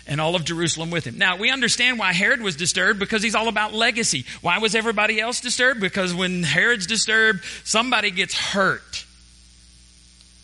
and 0.06 0.20
all 0.20 0.36
of 0.36 0.44
Jerusalem 0.44 0.90
with 0.90 1.04
him. 1.04 1.18
Now, 1.18 1.36
we 1.36 1.50
understand 1.50 1.98
why 1.98 2.12
Herod 2.12 2.40
was 2.40 2.56
disturbed 2.56 2.98
because 2.98 3.22
he's 3.22 3.34
all 3.34 3.48
about 3.48 3.74
legacy. 3.74 4.24
Why 4.40 4.58
was 4.58 4.74
everybody 4.74 5.20
else 5.20 5.40
disturbed? 5.40 5.80
Because 5.80 6.14
when 6.14 6.42
Herod's 6.42 6.86
disturbed, 6.86 7.44
somebody 7.64 8.10
gets 8.10 8.34
hurt. 8.34 9.04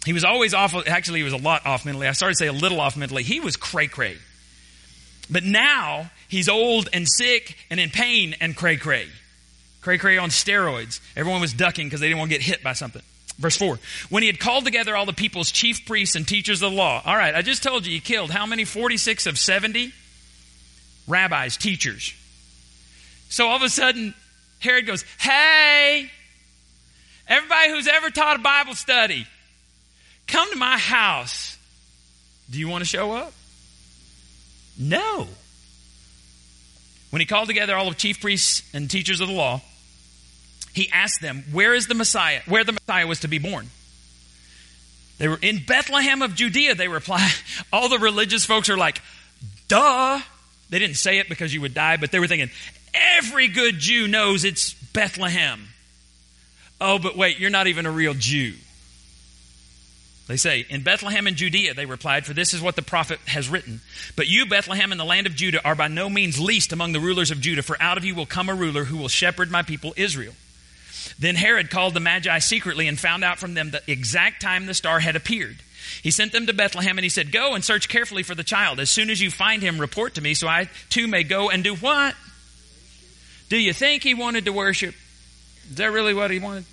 He 0.05 0.13
was 0.13 0.25
always 0.25 0.53
off, 0.53 0.75
actually, 0.89 1.21
he 1.21 1.25
was 1.25 1.33
a 1.33 1.39
lot 1.39 1.65
off 1.65 1.85
mentally. 1.85 2.09
I 2.09 2.13
started 2.13 2.35
to 2.35 2.39
say 2.39 2.49
a 2.49 2.53
little 2.53 2.81
off 2.81 2.97
mentally. 2.97 3.23
He 3.23 3.39
was 3.39 3.57
cray 3.57 3.87
cray. 3.87 4.19
But 5.31 5.45
now 5.45 6.11
he's 6.29 6.49
old 6.49 6.89
and 6.93 7.07
sick 7.09 7.57
and 7.71 7.79
in 7.79 7.91
pain 7.91 8.35
and 8.41 8.57
cray 8.57 8.77
cray. 8.77 9.07
Cray 9.81 9.99
cray 9.99 10.19
on 10.19 10.31
steroids. 10.31 11.01
Everyone 11.17 11.41
was 11.41 11.53
ducking 11.53 11.87
because 11.87 12.01
they 12.01 12.09
didn't 12.09 12.19
want 12.19 12.31
to 12.33 12.39
get 12.39 12.45
hit 12.45 12.63
by 12.65 12.73
something. 12.73 13.03
Verse 13.39 13.57
4. 13.57 13.79
When 14.09 14.23
he 14.23 14.27
had 14.27 14.39
called 14.39 14.65
together 14.65 14.97
all 14.97 15.07
the 15.07 15.13
people's 15.13 15.51
chief 15.51 15.85
priests 15.87 16.17
and 16.17 16.27
teachers 16.27 16.63
of 16.63 16.71
the 16.71 16.77
law. 16.77 17.03
All 17.05 17.17
right, 17.17 17.35
I 17.35 17.43
just 17.43 17.63
told 17.63 17.87
you 17.87 17.93
he 17.93 18.01
killed 18.01 18.31
how 18.31 18.47
many? 18.47 18.65
46 18.65 19.27
of 19.27 19.39
70 19.39 19.93
rabbis, 21.07 21.57
teachers. 21.57 22.15
So 23.29 23.49
all 23.49 23.57
of 23.57 23.63
a 23.63 23.69
sudden, 23.69 24.15
Herod 24.61 24.87
goes, 24.87 25.05
Hey, 25.19 26.11
everybody 27.27 27.71
who's 27.71 27.89
ever 27.89 28.11
taught 28.11 28.37
a 28.37 28.43
Bible 28.43 28.75
study, 28.75 29.27
come 30.27 30.51
to 30.51 30.57
my 30.57 30.79
house. 30.79 31.57
Do 32.51 32.59
you 32.59 32.69
want 32.69 32.83
to 32.83 32.89
show 32.89 33.13
up? 33.13 33.33
No. 34.79 35.27
When 37.11 37.21
he 37.21 37.27
called 37.27 37.49
together 37.49 37.77
all 37.77 37.89
the 37.89 37.95
chief 37.95 38.21
priests 38.21 38.63
and 38.75 38.91
teachers 38.91 39.21
of 39.21 39.29
the 39.29 39.35
law, 39.35 39.61
he 40.73 40.91
asked 40.91 41.21
them, 41.21 41.45
Where 41.53 41.75
is 41.75 41.87
the 41.87 41.95
Messiah? 41.95 42.41
Where 42.47 42.65
the 42.65 42.73
Messiah 42.73 43.07
was 43.07 43.21
to 43.21 43.29
be 43.29 43.39
born. 43.39 43.69
They 45.19 45.29
were 45.29 45.39
in 45.41 45.63
Bethlehem 45.65 46.23
of 46.23 46.35
Judea, 46.35 46.75
they 46.75 46.89
replied. 46.89 47.33
All 47.73 47.89
the 47.89 47.99
religious 47.99 48.45
folks 48.45 48.69
are 48.69 48.77
like, 48.77 49.01
Duh. 49.69 50.21
They 50.71 50.79
didn't 50.79 50.97
say 50.97 51.19
it 51.19 51.29
because 51.29 51.53
you 51.53 51.61
would 51.61 51.75
die, 51.75 51.99
but 51.99 52.11
they 52.11 52.19
were 52.19 52.27
thinking, 52.27 52.51
Every 52.95 53.49
good 53.49 53.79
Jew 53.79 54.09
knows 54.09 54.45
it's 54.45 54.75
Bethlehem. 54.75 55.69
Oh, 56.81 56.99
but 56.99 57.17
wait, 57.17 57.39
you're 57.39 57.51
not 57.51 57.67
even 57.67 57.87
a 57.87 57.91
real 57.91 58.15
Jew. 58.15 58.55
They 60.29 60.37
say, 60.37 60.65
In 60.69 60.83
Bethlehem 60.83 61.27
in 61.27 61.35
Judea, 61.35 61.75
they 61.75 61.87
replied, 61.87 62.25
for 62.25 62.33
this 62.33 62.55
is 62.55 62.63
what 62.63 62.77
the 62.77 62.83
prophet 62.83 63.19
has 63.27 63.49
written. 63.49 63.81
But 64.17 64.29
you, 64.29 64.47
Bethlehem, 64.47 64.93
in 64.93 64.99
the 64.99 65.05
land 65.05 65.27
of 65.27 65.35
Judah, 65.35 65.65
are 65.65 65.75
by 65.75 65.89
no 65.89 66.09
means 66.09 66.41
least 66.41 66.73
among 66.73 66.93
the 66.93 67.01
rulers 67.01 67.31
of 67.31 67.41
Judah, 67.41 67.63
for 67.63 67.81
out 67.81 67.99
of 67.99 68.05
you 68.05 68.15
will 68.15 68.27
come 68.27 68.49
a 68.49 68.55
ruler 68.55 68.85
who 68.85 68.97
will 68.97 69.09
shepherd 69.09 69.51
my 69.51 69.63
people 69.63 69.93
Israel. 69.97 70.35
Then 71.19 71.35
Herod 71.35 71.71
called 71.71 71.95
the 71.95 72.01
Magi 72.01 72.39
secretly 72.39 72.89
and 72.89 72.99
found 72.99 73.25
out 73.25 73.39
from 73.39 73.55
them 73.55 73.71
the 73.71 73.83
exact 73.87 74.43
time 74.43 74.67
the 74.67 74.75
star 74.75 75.01
had 75.01 75.17
appeared. 75.17 75.59
He 76.03 76.11
sent 76.11 76.33
them 76.33 76.47
to 76.47 76.53
Bethlehem 76.53 76.99
and 76.99 77.05
he 77.05 77.09
said, 77.09 77.33
Go 77.33 77.55
and 77.55 77.65
search 77.65 77.89
carefully 77.89 78.23
for 78.23 78.35
the 78.35 78.45
child. 78.45 78.81
As 78.81 78.91
soon 78.91 79.11
as 79.11 79.21
you 79.21 79.31
find 79.31 79.63
him, 79.63 79.81
report 79.81 80.15
to 80.15 80.21
me 80.21 80.35
so 80.35 80.49
I 80.49 80.69
too 80.89 81.07
may 81.07 81.23
go 81.23 81.51
and 81.51 81.63
do 81.65 81.75
what? 81.75 82.15
Do 83.49 83.57
you 83.57 83.73
think 83.73 84.03
he 84.03 84.15
wanted 84.15 84.47
to 84.47 84.53
worship? 84.53 84.95
Is 85.71 85.77
that 85.77 85.93
really 85.93 86.15
what 86.15 86.31
he 86.31 86.39
wanted? 86.39 86.65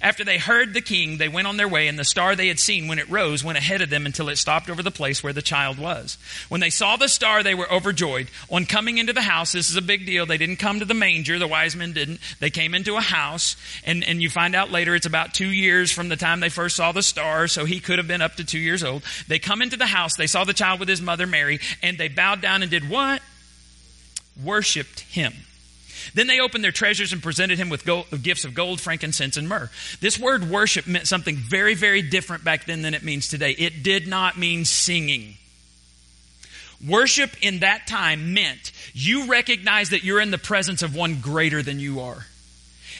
After 0.00 0.24
they 0.24 0.38
heard 0.38 0.74
the 0.74 0.80
king, 0.80 1.18
they 1.18 1.28
went 1.28 1.46
on 1.46 1.56
their 1.56 1.68
way, 1.68 1.88
and 1.88 1.98
the 1.98 2.04
star 2.04 2.34
they 2.34 2.48
had 2.48 2.58
seen 2.58 2.88
when 2.88 2.98
it 2.98 3.08
rose 3.08 3.44
went 3.44 3.58
ahead 3.58 3.82
of 3.82 3.90
them 3.90 4.06
until 4.06 4.28
it 4.28 4.36
stopped 4.36 4.70
over 4.70 4.82
the 4.82 4.90
place 4.90 5.22
where 5.22 5.32
the 5.32 5.42
child 5.42 5.78
was. 5.78 6.18
When 6.48 6.60
they 6.60 6.70
saw 6.70 6.96
the 6.96 7.08
star, 7.08 7.42
they 7.42 7.54
were 7.54 7.70
overjoyed. 7.70 8.28
On 8.50 8.66
coming 8.66 8.98
into 8.98 9.12
the 9.12 9.22
house, 9.22 9.52
this 9.52 9.70
is 9.70 9.76
a 9.76 9.82
big 9.82 10.06
deal. 10.06 10.26
They 10.26 10.38
didn't 10.38 10.56
come 10.56 10.78
to 10.80 10.84
the 10.84 10.94
manger, 10.94 11.38
the 11.38 11.48
wise 11.48 11.76
men 11.76 11.92
didn't. 11.92 12.20
They 12.40 12.50
came 12.50 12.74
into 12.74 12.96
a 12.96 13.00
house, 13.00 13.56
and, 13.84 14.04
and 14.04 14.22
you 14.22 14.30
find 14.30 14.54
out 14.54 14.70
later 14.70 14.94
it's 14.94 15.06
about 15.06 15.34
two 15.34 15.50
years 15.50 15.90
from 15.92 16.08
the 16.08 16.16
time 16.16 16.40
they 16.40 16.48
first 16.48 16.76
saw 16.76 16.92
the 16.92 17.02
star, 17.02 17.48
so 17.48 17.64
he 17.64 17.80
could 17.80 17.98
have 17.98 18.08
been 18.08 18.22
up 18.22 18.36
to 18.36 18.44
two 18.44 18.58
years 18.58 18.84
old. 18.84 19.02
They 19.28 19.38
come 19.38 19.62
into 19.62 19.76
the 19.76 19.86
house, 19.86 20.16
they 20.16 20.26
saw 20.26 20.44
the 20.44 20.52
child 20.52 20.80
with 20.80 20.88
his 20.88 21.02
mother 21.02 21.26
Mary, 21.26 21.60
and 21.82 21.98
they 21.98 22.08
bowed 22.08 22.40
down 22.40 22.62
and 22.62 22.70
did 22.70 22.88
what? 22.88 23.22
Worshipped 24.42 25.00
him. 25.00 25.32
Then 26.12 26.26
they 26.26 26.40
opened 26.40 26.62
their 26.62 26.72
treasures 26.72 27.12
and 27.12 27.22
presented 27.22 27.58
him 27.58 27.68
with 27.68 27.84
gold, 27.84 28.06
gifts 28.22 28.44
of 28.44 28.54
gold, 28.54 28.80
frankincense, 28.80 29.36
and 29.36 29.48
myrrh. 29.48 29.70
This 30.00 30.18
word 30.18 30.50
worship 30.50 30.86
meant 30.86 31.06
something 31.06 31.36
very, 31.36 31.74
very 31.74 32.02
different 32.02 32.44
back 32.44 32.66
then 32.66 32.82
than 32.82 32.94
it 32.94 33.02
means 33.02 33.28
today. 33.28 33.52
It 33.52 33.82
did 33.82 34.06
not 34.06 34.38
mean 34.38 34.64
singing. 34.64 35.36
Worship 36.86 37.30
in 37.40 37.60
that 37.60 37.86
time 37.86 38.34
meant 38.34 38.72
you 38.92 39.28
recognize 39.30 39.90
that 39.90 40.04
you're 40.04 40.20
in 40.20 40.30
the 40.30 40.38
presence 40.38 40.82
of 40.82 40.94
one 40.94 41.20
greater 41.20 41.62
than 41.62 41.80
you 41.80 42.00
are. 42.00 42.26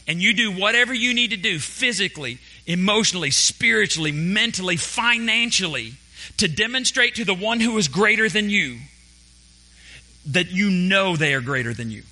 And 0.07 0.23
you 0.23 0.35
do 0.35 0.53
whatever 0.53 0.95
you 0.95 1.15
need 1.15 1.31
to 1.31 1.37
do 1.37 1.59
physically, 1.59 2.39
emotionally, 2.67 3.31
spiritually, 3.31 4.13
mentally, 4.13 4.77
financially 4.77 5.95
to 6.39 6.49
demonstrate 6.49 7.17
to 7.17 7.25
the 7.25 7.35
one 7.35 7.61
who 7.61 7.77
is 7.79 7.89
greater 7.89 8.29
than 8.29 8.49
you 8.49 8.79
that 10.27 10.51
you 10.51 10.71
know 10.71 11.17
they 11.17 11.35
are 11.35 11.41
greater 11.41 11.75
than 11.75 11.91
you 11.91 12.03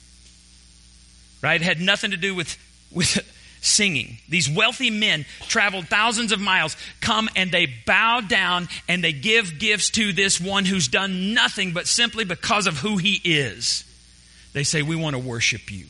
right? 1.42 1.60
It 1.60 1.64
had 1.64 1.80
nothing 1.80 2.12
to 2.12 2.16
do 2.16 2.34
with, 2.34 2.56
with 2.90 3.18
singing. 3.60 4.18
These 4.28 4.48
wealthy 4.48 4.90
men 4.90 5.26
traveled 5.48 5.88
thousands 5.88 6.32
of 6.32 6.40
miles, 6.40 6.76
come 7.00 7.28
and 7.36 7.50
they 7.50 7.66
bow 7.86 8.20
down 8.20 8.68
and 8.88 9.02
they 9.02 9.12
give 9.12 9.58
gifts 9.58 9.90
to 9.90 10.12
this 10.12 10.40
one 10.40 10.64
who's 10.64 10.88
done 10.88 11.34
nothing 11.34 11.72
but 11.72 11.86
simply 11.86 12.24
because 12.24 12.66
of 12.66 12.78
who 12.78 12.96
he 12.96 13.20
is. 13.24 13.84
They 14.52 14.64
say, 14.64 14.82
We 14.82 14.96
want 14.96 15.14
to 15.14 15.18
worship 15.18 15.70
you. 15.70 15.86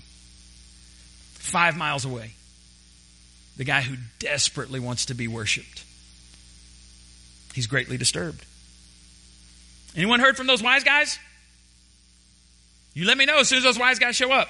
Five 1.34 1.76
miles 1.76 2.04
away, 2.04 2.32
the 3.56 3.64
guy 3.64 3.82
who 3.82 3.96
desperately 4.18 4.80
wants 4.80 5.06
to 5.06 5.14
be 5.14 5.28
worshiped. 5.28 5.84
He's 7.54 7.66
greatly 7.66 7.98
disturbed. 7.98 8.46
Anyone 9.94 10.20
heard 10.20 10.36
from 10.36 10.46
those 10.46 10.62
wise 10.62 10.84
guys? 10.84 11.18
You 12.94 13.06
let 13.06 13.18
me 13.18 13.26
know 13.26 13.40
as 13.40 13.48
soon 13.48 13.58
as 13.58 13.64
those 13.64 13.78
wise 13.78 13.98
guys 13.98 14.16
show 14.16 14.30
up. 14.32 14.48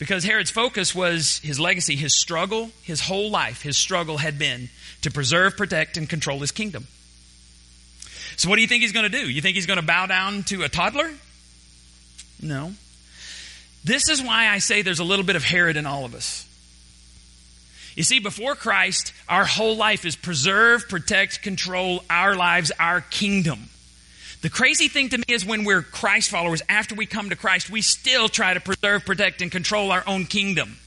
Because 0.00 0.24
Herod's 0.24 0.50
focus 0.50 0.94
was 0.94 1.40
his 1.44 1.60
legacy, 1.60 1.94
his 1.94 2.18
struggle, 2.18 2.70
his 2.82 3.02
whole 3.02 3.30
life, 3.30 3.60
his 3.60 3.76
struggle 3.76 4.16
had 4.16 4.38
been 4.38 4.70
to 5.02 5.10
preserve, 5.10 5.58
protect, 5.58 5.98
and 5.98 6.08
control 6.08 6.40
his 6.40 6.50
kingdom. 6.50 6.86
So, 8.36 8.48
what 8.48 8.56
do 8.56 8.62
you 8.62 8.68
think 8.68 8.82
he's 8.82 8.92
going 8.92 9.10
to 9.10 9.16
do? 9.16 9.30
You 9.30 9.42
think 9.42 9.56
he's 9.56 9.66
going 9.66 9.78
to 9.78 9.84
bow 9.84 10.06
down 10.06 10.44
to 10.44 10.62
a 10.62 10.70
toddler? 10.70 11.12
No. 12.40 12.72
This 13.84 14.08
is 14.08 14.22
why 14.22 14.48
I 14.48 14.58
say 14.58 14.80
there's 14.80 15.00
a 15.00 15.04
little 15.04 15.24
bit 15.24 15.36
of 15.36 15.44
Herod 15.44 15.76
in 15.76 15.84
all 15.84 16.06
of 16.06 16.14
us. 16.14 16.46
You 17.94 18.02
see, 18.02 18.20
before 18.20 18.54
Christ, 18.54 19.12
our 19.28 19.44
whole 19.44 19.76
life 19.76 20.06
is 20.06 20.16
preserve, 20.16 20.88
protect, 20.88 21.42
control 21.42 22.02
our 22.08 22.34
lives, 22.36 22.72
our 22.80 23.02
kingdom. 23.02 23.68
The 24.42 24.48
crazy 24.48 24.88
thing 24.88 25.10
to 25.10 25.18
me 25.18 25.24
is 25.28 25.44
when 25.44 25.64
we're 25.64 25.82
Christ 25.82 26.30
followers, 26.30 26.62
after 26.68 26.94
we 26.94 27.04
come 27.04 27.28
to 27.30 27.36
Christ, 27.36 27.68
we 27.68 27.82
still 27.82 28.28
try 28.28 28.54
to 28.54 28.60
preserve, 28.60 29.04
protect, 29.04 29.42
and 29.42 29.52
control 29.52 29.92
our 29.92 30.02
own 30.06 30.24
kingdom. 30.24 30.78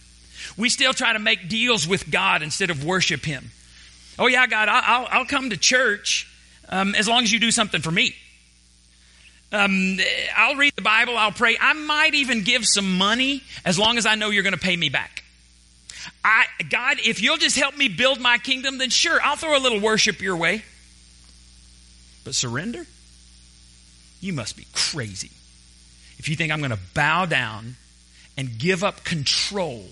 We 0.57 0.69
still 0.69 0.93
try 0.93 1.13
to 1.13 1.19
make 1.19 1.49
deals 1.49 1.87
with 1.87 2.09
God 2.09 2.41
instead 2.41 2.71
of 2.71 2.83
worship 2.83 3.23
Him. 3.25 3.51
Oh, 4.17 4.27
yeah, 4.27 4.47
God, 4.47 4.69
I'll, 4.69 5.07
I'll 5.09 5.25
come 5.25 5.51
to 5.51 5.57
church 5.57 6.27
um, 6.69 6.95
as 6.95 7.07
long 7.07 7.23
as 7.23 7.31
you 7.31 7.39
do 7.39 7.51
something 7.51 7.81
for 7.81 7.91
me. 7.91 8.15
Um, 9.51 9.99
I'll 10.35 10.55
read 10.55 10.73
the 10.75 10.81
Bible, 10.81 11.15
I'll 11.15 11.31
pray. 11.31 11.55
I 11.61 11.73
might 11.73 12.15
even 12.15 12.43
give 12.43 12.65
some 12.65 12.97
money 12.97 13.43
as 13.63 13.77
long 13.77 13.99
as 13.99 14.07
I 14.07 14.15
know 14.15 14.31
you're 14.31 14.43
going 14.43 14.53
to 14.53 14.59
pay 14.59 14.75
me 14.75 14.89
back. 14.89 15.23
I, 16.25 16.45
God, 16.69 16.97
if 17.05 17.21
you'll 17.21 17.37
just 17.37 17.57
help 17.57 17.77
me 17.77 17.87
build 17.87 18.19
my 18.19 18.39
kingdom, 18.39 18.79
then 18.79 18.89
sure, 18.89 19.19
I'll 19.23 19.35
throw 19.35 19.55
a 19.55 19.61
little 19.61 19.79
worship 19.79 20.21
your 20.21 20.35
way. 20.35 20.63
But 22.23 22.33
surrender? 22.33 22.87
You 24.23 24.31
must 24.31 24.55
be 24.55 24.65
crazy. 24.71 25.31
If 26.17 26.29
you 26.29 26.38
think 26.38 26.53
I'm 26.53 26.59
going 26.59 26.71
to 26.71 26.79
bow 26.93 27.25
down 27.25 27.75
and 28.38 28.57
give 28.57 28.81
up 28.81 29.03
control 29.03 29.86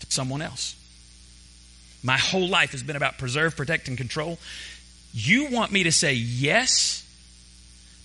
to 0.00 0.06
someone 0.10 0.42
else. 0.42 0.76
My 2.02 2.18
whole 2.18 2.46
life 2.46 2.72
has 2.72 2.82
been 2.82 2.94
about 2.94 3.16
preserve, 3.16 3.56
protect, 3.56 3.88
and 3.88 3.96
control. 3.96 4.38
You 5.14 5.50
want 5.50 5.72
me 5.72 5.84
to 5.84 5.92
say 5.92 6.12
yes 6.12 7.08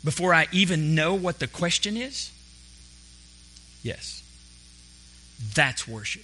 before 0.02 0.34
I 0.34 0.48
even 0.54 0.96
know 0.96 1.14
what 1.16 1.40
the 1.40 1.48
question 1.48 1.98
is? 1.98 2.32
Yes. 3.84 4.24
That's 5.54 5.86
worship. 5.86 6.24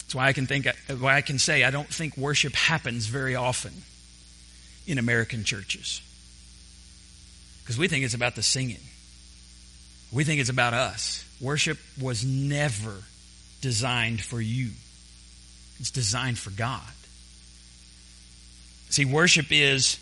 That's 0.00 0.16
why 0.16 0.26
I 0.26 0.32
can 0.32 0.46
think 0.46 0.66
why 0.98 1.16
I 1.16 1.20
can 1.20 1.38
say 1.38 1.62
I 1.62 1.70
don't 1.70 1.88
think 1.88 2.16
worship 2.16 2.54
happens 2.54 3.06
very 3.06 3.36
often 3.36 3.72
in 4.86 4.98
American 4.98 5.44
churches. 5.44 6.02
Because 7.62 7.78
we 7.78 7.88
think 7.88 8.04
it's 8.04 8.14
about 8.14 8.34
the 8.34 8.42
singing. 8.42 8.80
We 10.10 10.24
think 10.24 10.40
it's 10.40 10.50
about 10.50 10.74
us. 10.74 11.24
Worship 11.40 11.78
was 12.00 12.24
never 12.24 12.94
designed 13.60 14.20
for 14.20 14.40
you. 14.40 14.70
It's 15.80 15.90
designed 15.90 16.38
for 16.38 16.50
God. 16.50 16.80
See, 18.90 19.04
worship 19.04 19.46
is 19.50 19.98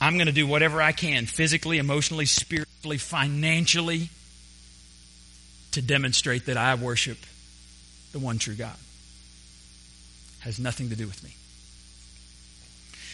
I'm 0.00 0.14
going 0.14 0.26
to 0.26 0.32
do 0.32 0.46
whatever 0.46 0.80
I 0.80 0.92
can 0.92 1.26
physically, 1.26 1.78
emotionally, 1.78 2.26
spiritually, 2.26 2.98
financially 2.98 4.10
to 5.72 5.82
demonstrate 5.82 6.46
that 6.46 6.56
I 6.56 6.74
worship 6.76 7.18
the 8.12 8.18
one 8.18 8.38
true 8.38 8.54
God. 8.54 8.76
Has 10.40 10.58
nothing 10.58 10.90
to 10.90 10.96
do 10.96 11.06
with 11.06 11.22
me. 11.24 11.34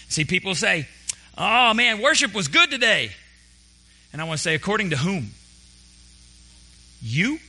See, 0.08 0.24
people 0.24 0.54
say, 0.54 0.86
oh 1.38 1.72
man, 1.72 2.02
worship 2.02 2.34
was 2.34 2.48
good 2.48 2.70
today. 2.70 3.10
And 4.14 4.20
I 4.20 4.26
want 4.26 4.38
to 4.38 4.42
say, 4.42 4.54
according 4.54 4.90
to 4.90 4.96
whom? 4.96 5.32
You? 7.02 7.40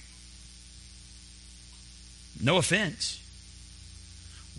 No 2.42 2.58
offense. 2.58 3.22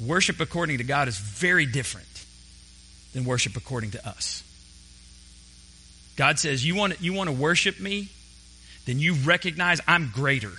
Worship 0.00 0.38
according 0.38 0.78
to 0.78 0.84
God 0.84 1.08
is 1.08 1.18
very 1.18 1.66
different 1.66 2.06
than 3.12 3.24
worship 3.24 3.56
according 3.56 3.90
to 3.90 4.08
us. 4.08 4.44
God 6.14 6.38
says, 6.38 6.64
You 6.64 6.76
want, 6.76 7.00
you 7.00 7.12
want 7.12 7.28
to 7.28 7.34
worship 7.34 7.80
me? 7.80 8.08
Then 8.84 9.00
you 9.00 9.14
recognize 9.14 9.80
I'm 9.88 10.12
greater. 10.14 10.52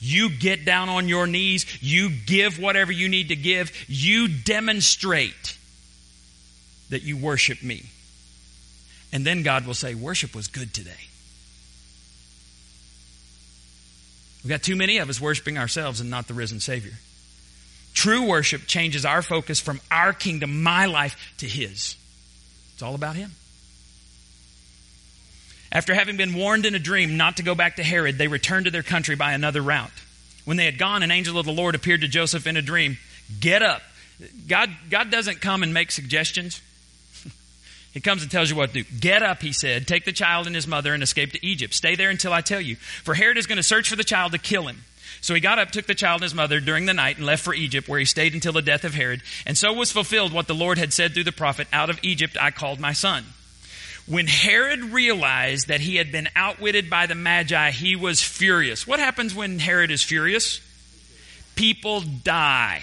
You 0.00 0.30
get 0.30 0.64
down 0.64 0.88
on 0.88 1.06
your 1.06 1.26
knees. 1.26 1.66
You 1.82 2.08
give 2.08 2.58
whatever 2.58 2.92
you 2.92 3.10
need 3.10 3.28
to 3.28 3.36
give. 3.36 3.72
You 3.88 4.28
demonstrate 4.28 5.58
that 6.88 7.02
you 7.02 7.18
worship 7.18 7.62
me. 7.62 7.90
And 9.14 9.24
then 9.24 9.44
God 9.44 9.64
will 9.64 9.74
say, 9.74 9.94
Worship 9.94 10.34
was 10.34 10.48
good 10.48 10.74
today. 10.74 10.90
We've 14.42 14.50
got 14.50 14.62
too 14.62 14.76
many 14.76 14.98
of 14.98 15.08
us 15.08 15.20
worshiping 15.20 15.56
ourselves 15.56 16.00
and 16.00 16.10
not 16.10 16.26
the 16.26 16.34
risen 16.34 16.60
Savior. 16.60 16.92
True 17.94 18.26
worship 18.26 18.66
changes 18.66 19.06
our 19.06 19.22
focus 19.22 19.60
from 19.60 19.80
our 19.90 20.12
kingdom, 20.12 20.64
my 20.64 20.86
life, 20.86 21.16
to 21.38 21.46
His. 21.46 21.96
It's 22.74 22.82
all 22.82 22.96
about 22.96 23.14
Him. 23.14 23.30
After 25.70 25.94
having 25.94 26.16
been 26.16 26.34
warned 26.34 26.66
in 26.66 26.74
a 26.74 26.80
dream 26.80 27.16
not 27.16 27.36
to 27.36 27.44
go 27.44 27.54
back 27.54 27.76
to 27.76 27.84
Herod, 27.84 28.18
they 28.18 28.28
returned 28.28 28.66
to 28.66 28.70
their 28.72 28.82
country 28.82 29.14
by 29.14 29.32
another 29.32 29.62
route. 29.62 29.90
When 30.44 30.56
they 30.56 30.66
had 30.66 30.76
gone, 30.76 31.04
an 31.04 31.12
angel 31.12 31.38
of 31.38 31.46
the 31.46 31.52
Lord 31.52 31.76
appeared 31.76 32.00
to 32.02 32.08
Joseph 32.08 32.48
in 32.48 32.56
a 32.56 32.62
dream. 32.62 32.98
Get 33.40 33.62
up. 33.62 33.80
God, 34.48 34.70
God 34.90 35.10
doesn't 35.10 35.40
come 35.40 35.62
and 35.62 35.72
make 35.72 35.92
suggestions. 35.92 36.60
He 37.94 38.00
comes 38.00 38.22
and 38.22 38.30
tells 38.30 38.50
you 38.50 38.56
what 38.56 38.72
to 38.72 38.82
do. 38.82 38.98
Get 38.98 39.22
up, 39.22 39.40
he 39.40 39.52
said. 39.52 39.86
Take 39.86 40.04
the 40.04 40.12
child 40.12 40.48
and 40.48 40.54
his 40.54 40.66
mother 40.66 40.92
and 40.92 41.02
escape 41.02 41.30
to 41.32 41.46
Egypt. 41.46 41.72
Stay 41.72 41.94
there 41.94 42.10
until 42.10 42.32
I 42.32 42.40
tell 42.40 42.60
you. 42.60 42.74
For 42.74 43.14
Herod 43.14 43.38
is 43.38 43.46
going 43.46 43.56
to 43.56 43.62
search 43.62 43.88
for 43.88 43.94
the 43.94 44.02
child 44.02 44.32
to 44.32 44.38
kill 44.38 44.66
him. 44.66 44.82
So 45.20 45.32
he 45.32 45.40
got 45.40 45.60
up, 45.60 45.70
took 45.70 45.86
the 45.86 45.94
child 45.94 46.16
and 46.16 46.24
his 46.24 46.34
mother 46.34 46.58
during 46.58 46.86
the 46.86 46.92
night, 46.92 47.18
and 47.18 47.24
left 47.24 47.44
for 47.44 47.54
Egypt, 47.54 47.88
where 47.88 48.00
he 48.00 48.04
stayed 48.04 48.34
until 48.34 48.52
the 48.52 48.62
death 48.62 48.82
of 48.84 48.94
Herod. 48.94 49.22
And 49.46 49.56
so 49.56 49.72
was 49.72 49.92
fulfilled 49.92 50.32
what 50.32 50.48
the 50.48 50.56
Lord 50.56 50.76
had 50.76 50.92
said 50.92 51.14
through 51.14 51.24
the 51.24 51.32
prophet 51.32 51.68
Out 51.72 51.88
of 51.88 52.00
Egypt 52.02 52.36
I 52.38 52.50
called 52.50 52.80
my 52.80 52.92
son. 52.92 53.24
When 54.06 54.26
Herod 54.26 54.80
realized 54.80 55.68
that 55.68 55.80
he 55.80 55.96
had 55.96 56.10
been 56.10 56.28
outwitted 56.34 56.90
by 56.90 57.06
the 57.06 57.14
Magi, 57.14 57.70
he 57.70 57.96
was 57.96 58.22
furious. 58.22 58.86
What 58.88 58.98
happens 58.98 59.34
when 59.34 59.60
Herod 59.60 59.92
is 59.92 60.02
furious? 60.02 60.60
People 61.54 62.00
die. 62.00 62.82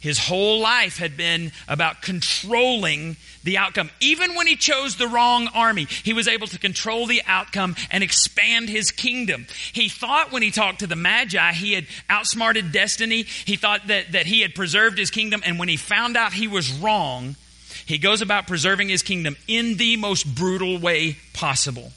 His 0.00 0.18
whole 0.18 0.60
life 0.60 0.96
had 0.96 1.16
been 1.16 1.52
about 1.68 2.00
controlling 2.00 3.16
the 3.44 3.58
outcome. 3.58 3.90
Even 4.00 4.34
when 4.34 4.46
he 4.46 4.56
chose 4.56 4.96
the 4.96 5.06
wrong 5.06 5.48
army, 5.54 5.84
he 5.84 6.14
was 6.14 6.26
able 6.26 6.46
to 6.48 6.58
control 6.58 7.06
the 7.06 7.22
outcome 7.26 7.76
and 7.90 8.02
expand 8.02 8.70
his 8.70 8.90
kingdom. 8.90 9.46
He 9.72 9.90
thought 9.90 10.32
when 10.32 10.42
he 10.42 10.50
talked 10.50 10.80
to 10.80 10.86
the 10.86 10.96
Magi, 10.96 11.52
he 11.52 11.74
had 11.74 11.86
outsmarted 12.08 12.72
destiny. 12.72 13.22
He 13.22 13.56
thought 13.56 13.88
that, 13.88 14.12
that 14.12 14.26
he 14.26 14.40
had 14.40 14.54
preserved 14.54 14.96
his 14.96 15.10
kingdom. 15.10 15.42
And 15.44 15.58
when 15.58 15.68
he 15.68 15.76
found 15.76 16.16
out 16.16 16.32
he 16.32 16.48
was 16.48 16.72
wrong, 16.72 17.36
he 17.84 17.98
goes 17.98 18.22
about 18.22 18.46
preserving 18.46 18.88
his 18.88 19.02
kingdom 19.02 19.36
in 19.46 19.76
the 19.76 19.96
most 19.96 20.34
brutal 20.34 20.78
way 20.78 21.18
possible. 21.34 21.92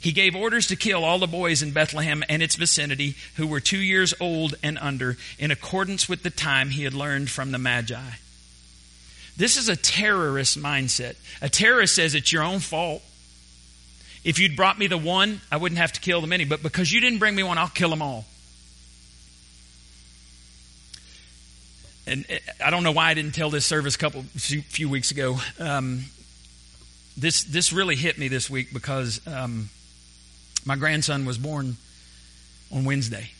He 0.00 0.12
gave 0.12 0.36
orders 0.36 0.66
to 0.68 0.76
kill 0.76 1.04
all 1.04 1.18
the 1.18 1.26
boys 1.26 1.62
in 1.62 1.72
Bethlehem 1.72 2.22
and 2.28 2.42
its 2.42 2.54
vicinity 2.54 3.16
who 3.36 3.46
were 3.46 3.60
two 3.60 3.78
years 3.78 4.14
old 4.20 4.54
and 4.62 4.78
under, 4.78 5.16
in 5.38 5.50
accordance 5.50 6.08
with 6.08 6.22
the 6.22 6.30
time 6.30 6.70
he 6.70 6.84
had 6.84 6.94
learned 6.94 7.30
from 7.30 7.50
the 7.50 7.58
Magi. 7.58 8.10
This 9.36 9.56
is 9.56 9.68
a 9.68 9.76
terrorist 9.76 10.58
mindset. 10.58 11.16
A 11.42 11.48
terrorist 11.48 11.94
says 11.94 12.14
it's 12.14 12.32
your 12.32 12.42
own 12.42 12.60
fault. 12.60 13.02
If 14.24 14.38
you'd 14.38 14.56
brought 14.56 14.78
me 14.78 14.86
the 14.86 14.98
one, 14.98 15.40
I 15.50 15.56
wouldn't 15.56 15.80
have 15.80 15.92
to 15.92 16.00
kill 16.00 16.20
the 16.20 16.26
many, 16.26 16.44
but 16.44 16.62
because 16.62 16.92
you 16.92 17.00
didn't 17.00 17.18
bring 17.18 17.34
me 17.34 17.42
one, 17.42 17.58
I'll 17.58 17.68
kill 17.68 17.90
them 17.90 18.02
all. 18.02 18.24
and 22.08 22.24
I 22.64 22.70
don't 22.70 22.82
know 22.82 22.92
why 22.92 23.10
I 23.10 23.14
didn't 23.14 23.32
tell 23.34 23.50
this 23.50 23.66
service 23.66 23.94
a 23.94 23.98
couple 23.98 24.22
few 24.22 24.88
weeks 24.88 25.10
ago. 25.10 25.38
Um, 25.58 26.04
this 27.16 27.44
this 27.44 27.72
really 27.72 27.96
hit 27.96 28.18
me 28.18 28.28
this 28.28 28.48
week 28.48 28.72
because 28.72 29.20
um, 29.26 29.68
my 30.64 30.76
grandson 30.76 31.24
was 31.24 31.38
born 31.38 31.76
on 32.72 32.84
Wednesday. 32.84 33.30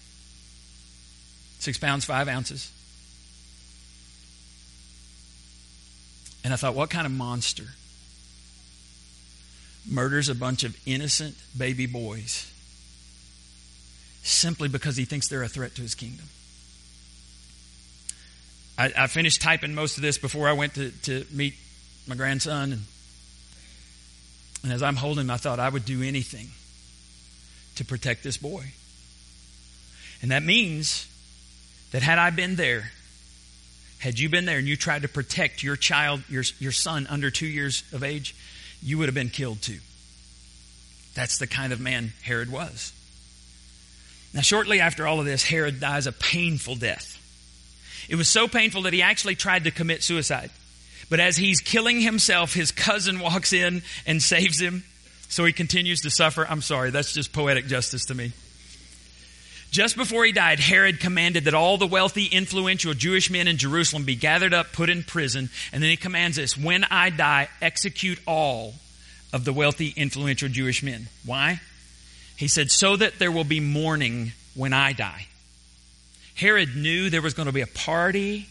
Six 1.58 1.78
pounds 1.78 2.04
five 2.04 2.28
ounces, 2.28 2.70
and 6.44 6.52
I 6.52 6.56
thought, 6.56 6.74
what 6.74 6.88
kind 6.88 7.04
of 7.04 7.12
monster 7.12 7.64
murders 9.90 10.28
a 10.28 10.34
bunch 10.34 10.64
of 10.64 10.78
innocent 10.86 11.34
baby 11.56 11.86
boys 11.86 12.50
simply 14.22 14.68
because 14.68 14.96
he 14.96 15.04
thinks 15.04 15.28
they're 15.28 15.42
a 15.42 15.48
threat 15.48 15.74
to 15.74 15.82
his 15.82 15.94
kingdom? 15.94 16.26
I, 18.78 18.92
I, 18.96 19.06
finished 19.08 19.42
typing 19.42 19.74
most 19.74 19.96
of 19.96 20.02
this 20.02 20.18
before 20.18 20.48
I 20.48 20.52
went 20.52 20.74
to, 20.74 20.90
to 20.90 21.26
meet 21.32 21.54
my 22.06 22.14
grandson. 22.14 22.72
And, 22.72 22.82
and 24.62 24.72
as 24.72 24.84
I'm 24.84 24.94
holding 24.94 25.24
him, 25.24 25.30
I 25.32 25.36
thought 25.36 25.58
I 25.58 25.68
would 25.68 25.84
do 25.84 26.02
anything 26.04 26.50
to 27.78 27.84
protect 27.84 28.22
this 28.22 28.36
boy. 28.36 28.64
And 30.22 30.30
that 30.30 30.42
means 30.42 31.08
that 31.92 32.02
had 32.02 32.18
I 32.18 32.30
been 32.30 32.56
there, 32.56 32.92
had 33.98 34.18
you 34.18 34.28
been 34.28 34.44
there 34.44 34.58
and 34.58 34.66
you 34.66 34.76
tried 34.76 35.02
to 35.02 35.08
protect 35.08 35.62
your 35.62 35.76
child, 35.76 36.22
your, 36.28 36.44
your 36.58 36.72
son 36.72 37.06
under 37.08 37.30
two 37.30 37.46
years 37.46 37.82
of 37.92 38.02
age, 38.02 38.34
you 38.82 38.98
would 38.98 39.08
have 39.08 39.14
been 39.14 39.30
killed 39.30 39.62
too. 39.62 39.78
That's 41.14 41.38
the 41.38 41.46
kind 41.46 41.72
of 41.72 41.80
man 41.80 42.12
Herod 42.22 42.50
was. 42.50 42.92
Now, 44.34 44.42
shortly 44.42 44.80
after 44.80 45.06
all 45.06 45.20
of 45.20 45.26
this, 45.26 45.42
Herod 45.42 45.80
dies 45.80 46.06
a 46.06 46.12
painful 46.12 46.76
death. 46.76 47.16
It 48.08 48.16
was 48.16 48.28
so 48.28 48.46
painful 48.46 48.82
that 48.82 48.92
he 48.92 49.02
actually 49.02 49.34
tried 49.34 49.64
to 49.64 49.70
commit 49.70 50.02
suicide. 50.02 50.50
But 51.10 51.20
as 51.20 51.36
he's 51.36 51.60
killing 51.60 52.00
himself, 52.00 52.54
his 52.54 52.70
cousin 52.70 53.20
walks 53.20 53.52
in 53.52 53.82
and 54.06 54.22
saves 54.22 54.60
him. 54.60 54.84
So 55.28 55.44
he 55.44 55.52
continues 55.52 56.00
to 56.02 56.10
suffer. 56.10 56.46
I'm 56.48 56.62
sorry, 56.62 56.90
that's 56.90 57.12
just 57.12 57.32
poetic 57.32 57.66
justice 57.66 58.06
to 58.06 58.14
me. 58.14 58.32
Just 59.70 59.96
before 59.96 60.24
he 60.24 60.32
died, 60.32 60.60
Herod 60.60 60.98
commanded 60.98 61.44
that 61.44 61.52
all 61.52 61.76
the 61.76 61.86
wealthy, 61.86 62.24
influential 62.24 62.94
Jewish 62.94 63.30
men 63.30 63.46
in 63.46 63.58
Jerusalem 63.58 64.04
be 64.04 64.16
gathered 64.16 64.54
up, 64.54 64.72
put 64.72 64.88
in 64.88 65.02
prison, 65.02 65.50
and 65.72 65.82
then 65.82 65.90
he 65.90 65.96
commands 65.96 66.36
this 66.36 66.56
When 66.56 66.84
I 66.84 67.10
die, 67.10 67.48
execute 67.60 68.18
all 68.26 68.74
of 69.32 69.44
the 69.44 69.52
wealthy, 69.52 69.92
influential 69.94 70.48
Jewish 70.48 70.82
men. 70.82 71.08
Why? 71.24 71.60
He 72.36 72.48
said, 72.48 72.70
So 72.70 72.96
that 72.96 73.18
there 73.18 73.30
will 73.30 73.44
be 73.44 73.60
mourning 73.60 74.32
when 74.54 74.72
I 74.72 74.94
die. 74.94 75.26
Herod 76.34 76.74
knew 76.74 77.10
there 77.10 77.20
was 77.20 77.34
going 77.34 77.46
to 77.46 77.52
be 77.52 77.60
a 77.60 77.66
party 77.66 78.48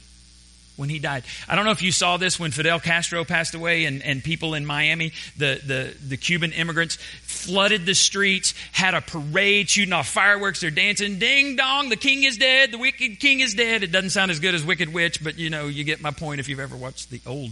when 0.78 0.90
he 0.90 1.00
died. 1.00 1.24
I 1.48 1.56
don't 1.56 1.66
know 1.66 1.72
if 1.72 1.82
you 1.82 1.92
saw 1.92 2.18
this 2.18 2.40
when 2.40 2.52
Fidel 2.52 2.80
Castro 2.80 3.26
passed 3.26 3.56
away 3.56 3.86
and, 3.86 4.02
and 4.04 4.24
people 4.24 4.54
in 4.54 4.66
Miami, 4.66 5.12
the, 5.36 5.60
the, 5.66 5.96
the 6.08 6.18
Cuban 6.18 6.54
immigrants, 6.54 6.98
flooded 7.24 7.86
the 7.86 7.96
streets, 7.96 8.54
had 8.72 8.94
a 8.94 9.02
parade, 9.02 9.70
shooting 9.70 9.92
off 9.92 10.08
fireworks. 10.08 10.62
They're 10.62 10.72
dancing, 10.72 11.20
ding 11.20 11.56
dong, 11.56 11.90
the 11.90 11.98
king 11.98 12.24
is 12.24 12.38
dead, 12.38 12.72
the 12.72 12.78
wicked 12.78 13.20
king 13.20 13.42
is 13.42 13.56
dead. 13.56 13.84
It 13.84 13.92
doesn't 13.92 14.12
sound 14.12 14.32
as 14.32 14.40
good 14.40 14.56
as 14.56 14.64
Wicked 14.64 14.94
Witch, 14.94 15.24
but 15.24 15.38
you 15.38 15.50
know, 15.50 15.68
you 15.68 15.84
get 15.84 16.00
my 16.00 16.12
point 16.12 16.40
if 16.40 16.48
you've 16.48 16.60
ever 16.60 16.78
watched 16.78 17.10
the 17.10 17.22
old 17.26 17.52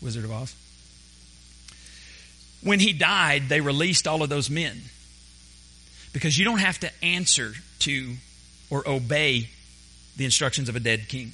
Wizard 0.00 0.24
of 0.24 0.32
Oz. 0.32 0.54
When 2.62 2.78
he 2.78 2.92
died, 2.92 3.48
they 3.48 3.60
released 3.60 4.06
all 4.06 4.22
of 4.22 4.28
those 4.28 4.48
men. 4.48 4.82
Because 6.12 6.38
you 6.38 6.44
don't 6.44 6.58
have 6.58 6.78
to 6.80 6.90
answer 7.02 7.54
to 7.80 8.14
or 8.70 8.86
obey 8.88 9.48
the 10.16 10.24
instructions 10.24 10.68
of 10.68 10.76
a 10.76 10.80
dead 10.80 11.08
king. 11.08 11.32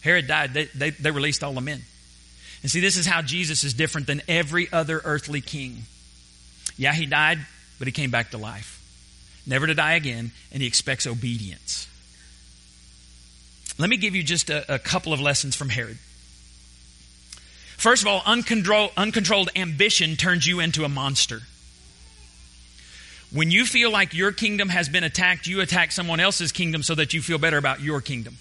Herod 0.00 0.26
died, 0.26 0.54
they, 0.54 0.64
they, 0.66 0.90
they 0.90 1.10
released 1.10 1.44
all 1.44 1.52
the 1.52 1.60
men. 1.60 1.82
And 2.62 2.70
see, 2.70 2.80
this 2.80 2.96
is 2.96 3.06
how 3.06 3.22
Jesus 3.22 3.64
is 3.64 3.74
different 3.74 4.06
than 4.06 4.22
every 4.28 4.70
other 4.72 5.00
earthly 5.04 5.40
king. 5.40 5.84
Yeah, 6.76 6.92
he 6.92 7.06
died, 7.06 7.38
but 7.78 7.88
he 7.88 7.92
came 7.92 8.10
back 8.10 8.30
to 8.30 8.38
life. 8.38 8.76
Never 9.46 9.66
to 9.66 9.74
die 9.74 9.94
again, 9.94 10.32
and 10.52 10.62
he 10.62 10.68
expects 10.68 11.06
obedience. 11.06 11.86
Let 13.78 13.88
me 13.88 13.96
give 13.96 14.14
you 14.14 14.22
just 14.22 14.50
a, 14.50 14.74
a 14.74 14.78
couple 14.78 15.12
of 15.12 15.20
lessons 15.20 15.56
from 15.56 15.70
Herod. 15.70 15.98
First 17.78 18.02
of 18.02 18.08
all, 18.08 18.22
uncontrolled, 18.26 18.90
uncontrolled 18.96 19.48
ambition 19.56 20.16
turns 20.16 20.46
you 20.46 20.60
into 20.60 20.84
a 20.84 20.88
monster. 20.88 21.40
When 23.32 23.50
you 23.50 23.64
feel 23.64 23.90
like 23.90 24.12
your 24.12 24.32
kingdom 24.32 24.68
has 24.68 24.90
been 24.90 25.04
attacked, 25.04 25.46
you 25.46 25.60
attack 25.62 25.92
someone 25.92 26.20
else's 26.20 26.52
kingdom 26.52 26.82
so 26.82 26.94
that 26.96 27.14
you 27.14 27.22
feel 27.22 27.38
better 27.38 27.56
about 27.56 27.80
your 27.80 28.02
kingdom. 28.02 28.36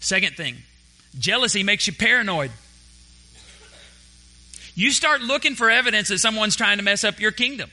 Second 0.00 0.36
thing, 0.36 0.56
jealousy 1.18 1.62
makes 1.62 1.86
you 1.86 1.92
paranoid. 1.92 2.50
You 4.74 4.90
start 4.90 5.20
looking 5.20 5.54
for 5.54 5.70
evidence 5.70 6.08
that 6.08 6.18
someone's 6.18 6.56
trying 6.56 6.78
to 6.78 6.84
mess 6.84 7.04
up 7.04 7.20
your 7.20 7.32
kingdom. 7.32 7.70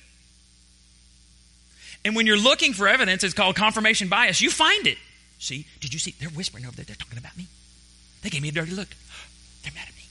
And 2.03 2.15
when 2.15 2.25
you're 2.25 2.37
looking 2.37 2.73
for 2.73 2.87
evidence, 2.87 3.23
it's 3.23 3.33
called 3.33 3.55
confirmation 3.55 4.07
bias. 4.07 4.41
You 4.41 4.49
find 4.49 4.87
it. 4.87 4.97
See, 5.39 5.65
did 5.79 5.93
you 5.93 5.99
see? 5.99 6.15
They're 6.19 6.29
whispering 6.29 6.65
over 6.65 6.75
there. 6.75 6.85
They're 6.85 6.95
talking 6.95 7.17
about 7.17 7.37
me. 7.37 7.47
They 8.23 8.29
gave 8.29 8.41
me 8.41 8.49
a 8.49 8.51
dirty 8.51 8.71
look. 8.71 8.87
They're 9.63 9.73
mad 9.73 9.87
at 9.87 9.95
me. 9.95 10.03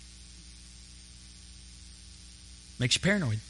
Makes 2.78 2.96
you 2.96 3.00
paranoid. 3.00 3.40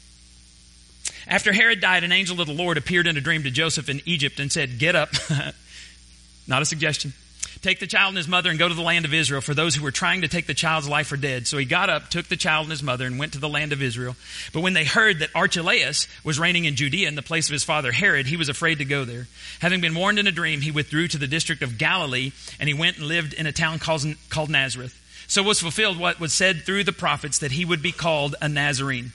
After 1.27 1.51
Herod 1.51 1.81
died, 1.81 2.03
an 2.03 2.11
angel 2.11 2.39
of 2.39 2.47
the 2.47 2.53
Lord 2.53 2.77
appeared 2.77 3.05
in 3.05 3.17
a 3.17 3.21
dream 3.21 3.43
to 3.43 3.51
Joseph 3.51 3.89
in 3.89 4.01
Egypt 4.05 4.39
and 4.39 4.51
said, 4.51 4.79
Get 4.79 4.95
up. 4.95 5.09
Not 6.47 6.61
a 6.61 6.65
suggestion. 6.65 7.13
Take 7.61 7.79
the 7.79 7.87
child 7.87 8.09
and 8.09 8.17
his 8.17 8.27
mother 8.27 8.49
and 8.49 8.59
go 8.59 8.67
to 8.67 8.73
the 8.73 8.81
land 8.81 9.05
of 9.05 9.13
Israel, 9.13 9.41
for 9.41 9.53
those 9.53 9.75
who 9.75 9.83
were 9.83 9.91
trying 9.91 10.21
to 10.21 10.27
take 10.27 10.45
the 10.45 10.53
child's 10.53 10.87
life 10.87 11.11
are 11.11 11.17
dead. 11.17 11.47
So 11.47 11.57
he 11.57 11.65
got 11.65 11.89
up, 11.89 12.09
took 12.09 12.27
the 12.27 12.37
child 12.37 12.63
and 12.63 12.71
his 12.71 12.83
mother, 12.83 13.05
and 13.05 13.17
went 13.17 13.33
to 13.33 13.39
the 13.39 13.49
land 13.49 13.73
of 13.73 13.81
Israel. 13.81 14.15
But 14.53 14.61
when 14.61 14.73
they 14.73 14.85
heard 14.85 15.19
that 15.19 15.29
Archelaus 15.35 16.07
was 16.23 16.39
reigning 16.39 16.65
in 16.65 16.75
Judea 16.75 17.07
in 17.07 17.15
the 17.15 17.21
place 17.21 17.47
of 17.47 17.53
his 17.53 17.63
father 17.63 17.91
Herod, 17.91 18.27
he 18.27 18.37
was 18.37 18.49
afraid 18.49 18.77
to 18.77 18.85
go 18.85 19.05
there. 19.05 19.27
Having 19.59 19.81
been 19.81 19.95
warned 19.95 20.19
in 20.19 20.27
a 20.27 20.31
dream, 20.31 20.61
he 20.61 20.71
withdrew 20.71 21.07
to 21.09 21.17
the 21.17 21.27
district 21.27 21.61
of 21.61 21.77
Galilee, 21.77 22.31
and 22.59 22.67
he 22.67 22.73
went 22.73 22.97
and 22.97 23.07
lived 23.07 23.33
in 23.33 23.47
a 23.47 23.51
town 23.51 23.79
called, 23.79 24.49
Nazareth. 24.49 24.99
So 25.27 25.43
was 25.43 25.59
fulfilled 25.59 25.99
what 25.99 26.19
was 26.19 26.33
said 26.33 26.63
through 26.63 26.85
the 26.85 26.93
prophets 26.93 27.39
that 27.39 27.51
he 27.51 27.65
would 27.65 27.81
be 27.81 27.91
called 27.91 28.35
a 28.41 28.47
Nazarene. 28.47 29.11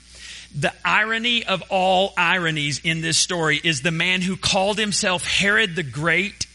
The 0.55 0.73
irony 0.85 1.43
of 1.43 1.63
all 1.69 2.13
ironies 2.15 2.79
in 2.83 3.01
this 3.01 3.17
story 3.17 3.59
is 3.63 3.81
the 3.81 3.89
man 3.89 4.21
who 4.21 4.37
called 4.37 4.77
himself 4.77 5.25
Herod 5.25 5.75
the 5.75 5.81
Great 5.81 6.45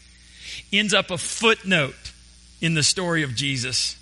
ends 0.71 0.93
up 0.93 1.11
a 1.11 1.17
footnote 1.17 2.13
in 2.61 2.73
the 2.73 2.83
story 2.83 3.23
of 3.23 3.35
Jesus. 3.35 3.95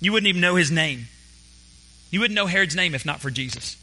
You 0.00 0.12
wouldn't 0.12 0.28
even 0.28 0.40
know 0.40 0.56
his 0.56 0.70
name. 0.70 1.06
You 2.10 2.20
wouldn't 2.20 2.36
know 2.36 2.46
Herod's 2.46 2.76
name 2.76 2.94
if 2.94 3.04
not 3.04 3.20
for 3.20 3.30
Jesus. 3.30 3.76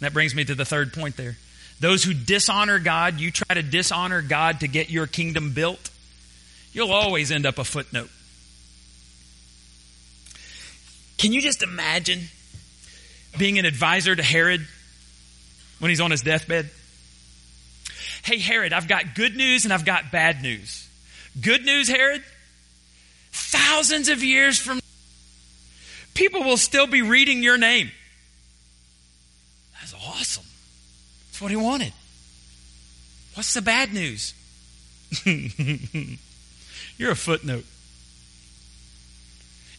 that 0.00 0.12
brings 0.12 0.34
me 0.34 0.44
to 0.44 0.54
the 0.54 0.64
third 0.64 0.92
point 0.92 1.16
there. 1.16 1.36
Those 1.80 2.04
who 2.04 2.14
dishonor 2.14 2.78
God, 2.78 3.18
you 3.20 3.30
try 3.30 3.54
to 3.54 3.62
dishonor 3.62 4.22
God 4.22 4.60
to 4.60 4.68
get 4.68 4.90
your 4.90 5.06
kingdom 5.06 5.52
built, 5.52 5.90
you'll 6.72 6.92
always 6.92 7.30
end 7.32 7.46
up 7.46 7.58
a 7.58 7.64
footnote. 7.64 8.10
Can 11.18 11.32
you 11.32 11.40
just 11.40 11.62
imagine 11.62 12.20
being 13.38 13.58
an 13.58 13.64
advisor 13.64 14.14
to 14.14 14.22
Herod 14.22 14.66
when 15.78 15.88
he's 15.88 16.00
on 16.00 16.10
his 16.10 16.22
deathbed? 16.22 16.70
Hey, 18.22 18.38
Herod, 18.38 18.72
I've 18.72 18.88
got 18.88 19.14
good 19.14 19.36
news 19.36 19.64
and 19.64 19.72
I've 19.72 19.84
got 19.84 20.12
bad 20.12 20.42
news. 20.42 20.88
Good 21.40 21.64
news, 21.64 21.88
Herod, 21.88 22.22
thousands 23.32 24.08
of 24.08 24.22
years 24.22 24.58
from 24.58 24.80
people 26.14 26.42
will 26.44 26.56
still 26.56 26.86
be 26.86 27.02
reading 27.02 27.42
your 27.42 27.58
name. 27.58 27.90
That's 29.80 29.94
awesome. 29.94 30.44
That's 31.28 31.40
what 31.40 31.50
he 31.50 31.56
wanted. 31.56 31.92
What's 33.34 33.54
the 33.54 33.62
bad 33.62 33.92
news? 33.92 34.34
You're 36.98 37.12
a 37.12 37.16
footnote 37.16 37.64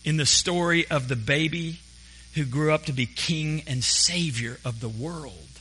in 0.04 0.18
the 0.18 0.26
story 0.26 0.86
of 0.90 1.08
the 1.08 1.16
baby 1.16 1.80
who 2.34 2.46
grew 2.46 2.74
up 2.74 2.86
to 2.86 2.94
be 2.94 3.06
king 3.06 3.64
and 3.68 3.84
savior 3.84 4.60
of 4.66 4.80
the 4.80 4.90
world. 4.90 5.53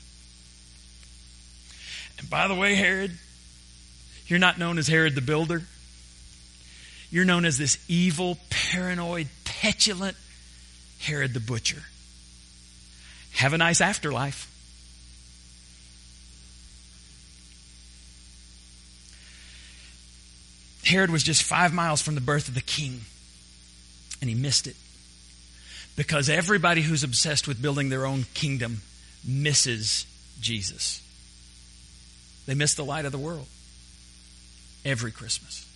And 2.19 2.31
by 2.31 2.49
the 2.49 2.55
way, 2.55 2.75
Herod, 2.75 3.13
you're 4.27 4.39
not 4.39 4.59
known 4.59 4.79
as 4.79 4.89
Herod 4.89 5.15
the 5.15 5.21
Builder. 5.21 5.63
You're 7.11 7.25
known 7.25 7.45
as 7.45 7.59
this 7.59 7.79
evil, 7.89 8.39
paranoid, 8.49 9.29
petulant 9.45 10.17
Herod 10.99 11.35
the 11.35 11.41
Butcher. 11.41 11.83
Have 13.33 13.53
a 13.53 13.59
nice 13.59 13.81
afterlife. 13.81 14.49
Herod 20.85 21.11
was 21.11 21.23
just 21.23 21.43
five 21.43 21.73
miles 21.73 22.03
from 22.03 22.15
the 22.15 22.21
birth 22.21 22.49
of 22.49 22.55
the 22.55 22.61
king, 22.61 23.03
and 24.21 24.29
he 24.29 24.35
missed 24.35 24.67
it. 24.67 24.77
Because 25.97 26.29
everybody 26.29 26.83
who's 26.83 27.05
obsessed 27.05 27.47
with 27.47 27.61
building 27.61 27.89
their 27.89 28.07
own 28.07 28.25
kingdom 28.35 28.83
misses 29.25 30.07
Jesus. 30.41 31.01
They 32.47 32.55
miss 32.55 32.75
the 32.75 32.85
light 32.85 33.05
of 33.05 33.13
the 33.13 33.19
world 33.19 33.47
every 34.85 35.13
Christmas. 35.13 35.69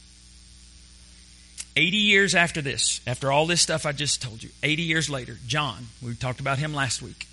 80 1.76 1.96
years 1.98 2.34
after 2.34 2.62
this, 2.62 3.00
after 3.06 3.30
all 3.30 3.46
this 3.46 3.60
stuff 3.60 3.84
I 3.84 3.92
just 3.92 4.22
told 4.22 4.42
you, 4.42 4.48
80 4.62 4.82
years 4.82 5.10
later, 5.10 5.36
John, 5.46 5.88
we 6.02 6.14
talked 6.14 6.40
about 6.40 6.58
him 6.58 6.74
last 6.74 7.02
week. 7.02 7.26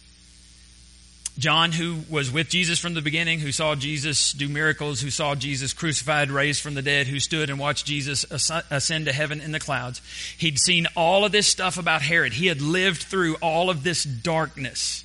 John, 1.39 1.72
who 1.72 2.02
was 2.12 2.30
with 2.30 2.50
Jesus 2.50 2.78
from 2.78 2.93
the 2.93 3.02
beginning, 3.02 3.39
who 3.39 3.52
saw 3.52 3.74
Jesus 3.74 4.34
do 4.34 4.48
miracles, 4.48 5.02
who 5.02 5.10
saw 5.10 5.34
Jesus 5.34 5.74
crucified, 5.74 6.30
raised 6.30 6.62
from 6.62 6.76
the 6.76 6.84
dead, 6.84 7.08
who 7.08 7.19
stood 7.19 7.50
and 7.50 7.58
watched 7.58 7.88
Jesus 7.88 8.24
ascend 8.69 9.06
to 9.06 9.13
heaven 9.13 9.41
in 9.41 9.52
the 9.52 9.60
clouds. 9.60 10.00
He'd 10.38 10.60
seen 10.60 10.88
all 10.96 11.26
of 11.26 11.32
this 11.32 11.48
stuff 11.48 11.80
about 11.80 12.04
Herod. 12.04 12.34
He 12.34 12.48
had 12.48 12.62
lived 12.62 13.02
through 13.02 13.36
all 13.36 13.72
of 13.72 13.84
this 13.84 14.04
darkness. 14.04 15.04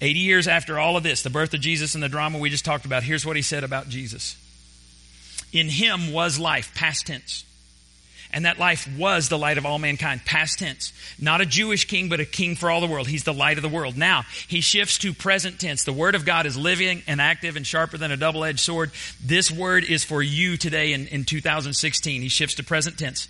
80 0.00 0.18
years 0.20 0.48
after 0.48 0.78
all 0.78 0.96
of 0.96 1.02
this, 1.02 1.22
the 1.22 1.30
birth 1.30 1.52
of 1.52 1.60
Jesus 1.60 1.94
and 1.94 2.02
the 2.02 2.08
drama 2.08 2.38
we 2.38 2.50
just 2.50 2.64
talked 2.64 2.86
about, 2.86 3.02
here's 3.02 3.26
what 3.26 3.36
he 3.36 3.42
said 3.42 3.64
about 3.64 3.88
Jesus. 3.88 4.36
In 5.52 5.68
him 5.68 6.12
was 6.12 6.38
life, 6.38 6.74
past 6.74 7.06
tense. 7.06 7.44
And 8.32 8.44
that 8.44 8.60
life 8.60 8.88
was 8.96 9.28
the 9.28 9.38
light 9.38 9.58
of 9.58 9.66
all 9.66 9.78
mankind, 9.80 10.24
past 10.24 10.60
tense. 10.60 10.92
Not 11.20 11.40
a 11.40 11.46
Jewish 11.46 11.86
king, 11.86 12.08
but 12.08 12.20
a 12.20 12.24
king 12.24 12.54
for 12.54 12.70
all 12.70 12.80
the 12.80 12.86
world. 12.86 13.08
He's 13.08 13.24
the 13.24 13.34
light 13.34 13.58
of 13.58 13.62
the 13.62 13.68
world. 13.68 13.96
Now, 13.96 14.22
he 14.46 14.60
shifts 14.60 14.98
to 14.98 15.12
present 15.12 15.58
tense. 15.58 15.82
The 15.82 15.92
word 15.92 16.14
of 16.14 16.24
God 16.24 16.46
is 16.46 16.56
living 16.56 17.02
and 17.08 17.20
active 17.20 17.56
and 17.56 17.66
sharper 17.66 17.98
than 17.98 18.12
a 18.12 18.16
double 18.16 18.44
edged 18.44 18.60
sword. 18.60 18.92
This 19.22 19.50
word 19.50 19.82
is 19.82 20.04
for 20.04 20.22
you 20.22 20.56
today 20.56 20.92
in, 20.92 21.08
in 21.08 21.24
2016. 21.24 22.22
He 22.22 22.28
shifts 22.28 22.54
to 22.56 22.64
present 22.64 22.98
tense. 22.98 23.26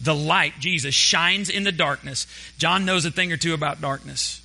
The 0.00 0.14
light, 0.14 0.54
Jesus, 0.60 0.94
shines 0.94 1.50
in 1.50 1.64
the 1.64 1.72
darkness. 1.72 2.28
John 2.56 2.84
knows 2.84 3.04
a 3.04 3.10
thing 3.10 3.32
or 3.32 3.36
two 3.36 3.52
about 3.52 3.80
darkness. 3.80 4.40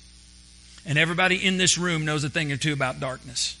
And 0.86 0.96
everybody 0.96 1.44
in 1.44 1.58
this 1.58 1.76
room 1.76 2.04
knows 2.04 2.22
a 2.24 2.30
thing 2.30 2.52
or 2.52 2.56
two 2.56 2.72
about 2.72 3.00
darkness. 3.00 3.58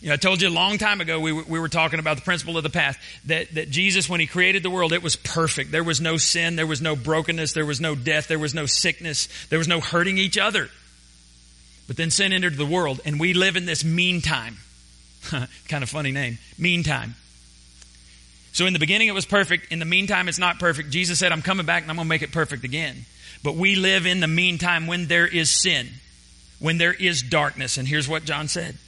You 0.00 0.08
know, 0.08 0.14
I 0.14 0.16
told 0.16 0.42
you 0.42 0.48
a 0.48 0.50
long 0.50 0.76
time 0.78 1.00
ago, 1.00 1.20
we, 1.20 1.32
we 1.32 1.58
were 1.58 1.68
talking 1.68 1.98
about 1.98 2.16
the 2.16 2.22
principle 2.22 2.56
of 2.56 2.62
the 2.62 2.70
path, 2.70 2.98
that, 3.26 3.54
that 3.54 3.70
Jesus, 3.70 4.08
when 4.08 4.20
he 4.20 4.26
created 4.26 4.62
the 4.62 4.70
world, 4.70 4.92
it 4.92 5.02
was 5.02 5.16
perfect. 5.16 5.72
There 5.72 5.84
was 5.84 6.00
no 6.00 6.16
sin, 6.16 6.56
there 6.56 6.66
was 6.66 6.82
no 6.82 6.94
brokenness, 6.94 7.52
there 7.52 7.64
was 7.64 7.80
no 7.80 7.94
death, 7.94 8.28
there 8.28 8.38
was 8.38 8.54
no 8.54 8.66
sickness, 8.66 9.28
there 9.48 9.58
was 9.58 9.68
no 9.68 9.80
hurting 9.80 10.18
each 10.18 10.36
other. 10.36 10.68
But 11.86 11.96
then 11.96 12.10
sin 12.10 12.32
entered 12.32 12.56
the 12.56 12.66
world, 12.66 13.00
and 13.04 13.20
we 13.20 13.32
live 13.32 13.56
in 13.56 13.66
this 13.66 13.84
meantime. 13.84 14.58
kind 15.68 15.82
of 15.82 15.88
funny 15.88 16.12
name. 16.12 16.38
Meantime. 16.58 17.14
So 18.54 18.66
in 18.66 18.72
the 18.72 18.78
beginning 18.78 19.08
it 19.08 19.14
was 19.14 19.26
perfect. 19.26 19.72
In 19.72 19.80
the 19.80 19.84
meantime, 19.84 20.28
it's 20.28 20.38
not 20.38 20.60
perfect. 20.60 20.90
Jesus 20.90 21.18
said, 21.18 21.32
I'm 21.32 21.42
coming 21.42 21.66
back 21.66 21.82
and 21.82 21.90
I'm 21.90 21.96
going 21.96 22.06
to 22.06 22.08
make 22.08 22.22
it 22.22 22.30
perfect 22.30 22.64
again. 22.64 23.04
But 23.42 23.56
we 23.56 23.74
live 23.74 24.06
in 24.06 24.20
the 24.20 24.28
meantime 24.28 24.86
when 24.86 25.06
there 25.06 25.26
is 25.26 25.50
sin, 25.50 25.88
when 26.60 26.78
there 26.78 26.94
is 26.94 27.20
darkness. 27.20 27.76
And 27.76 27.86
here's 27.86 28.08
what 28.08 28.24
John 28.24 28.46
said 28.46 28.78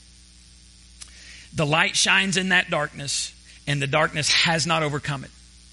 The 1.53 1.67
light 1.67 1.97
shines 1.97 2.37
in 2.37 2.51
that 2.51 2.71
darkness, 2.71 3.35
and 3.67 3.83
the 3.83 3.89
darkness 3.89 4.31
has 4.31 4.67
not 4.69 4.85
overcome 4.85 5.25
it. 5.25 5.31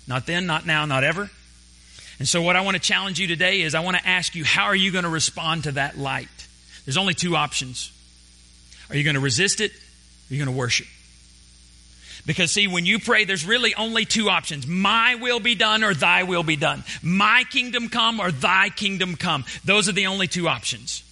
Not 0.07 0.25
then, 0.25 0.47
not 0.47 0.65
now, 0.65 0.85
not 0.85 1.03
ever. 1.03 1.29
And 2.17 2.27
so, 2.27 2.41
what 2.41 2.55
I 2.55 2.61
want 2.61 2.75
to 2.75 2.81
challenge 2.81 3.19
you 3.19 3.27
today 3.27 3.61
is 3.61 3.75
I 3.75 3.81
want 3.81 3.95
to 3.97 4.07
ask 4.07 4.33
you, 4.33 4.43
how 4.43 4.65
are 4.65 4.75
you 4.75 4.91
going 4.91 5.03
to 5.03 5.09
respond 5.09 5.65
to 5.65 5.73
that 5.73 5.99
light? 5.99 6.47
There's 6.85 6.97
only 6.97 7.13
two 7.13 7.35
options. 7.35 7.91
Are 8.89 8.97
you 8.97 9.03
going 9.03 9.15
to 9.15 9.21
resist 9.21 9.61
it? 9.61 9.71
Or 9.71 9.75
are 9.75 10.33
you 10.33 10.43
going 10.43 10.53
to 10.53 10.59
worship? 10.59 10.87
Because 12.25 12.51
see, 12.51 12.67
when 12.67 12.85
you 12.85 12.99
pray, 12.99 13.25
there's 13.25 13.45
really 13.45 13.75
only 13.75 14.05
two 14.05 14.29
options. 14.29 14.65
My 14.65 15.15
will 15.15 15.41
be 15.41 15.55
done 15.55 15.83
or 15.83 15.93
thy 15.93 16.23
will 16.23 16.43
be 16.43 16.55
done. 16.55 16.83
My 17.01 17.43
kingdom 17.49 17.89
come 17.89 18.19
or 18.19 18.31
thy 18.31 18.69
kingdom 18.69 19.15
come. 19.15 19.43
Those 19.65 19.89
are 19.89 19.93
the 19.93 20.07
only 20.07 20.27
two 20.27 20.47
options. 20.47 21.03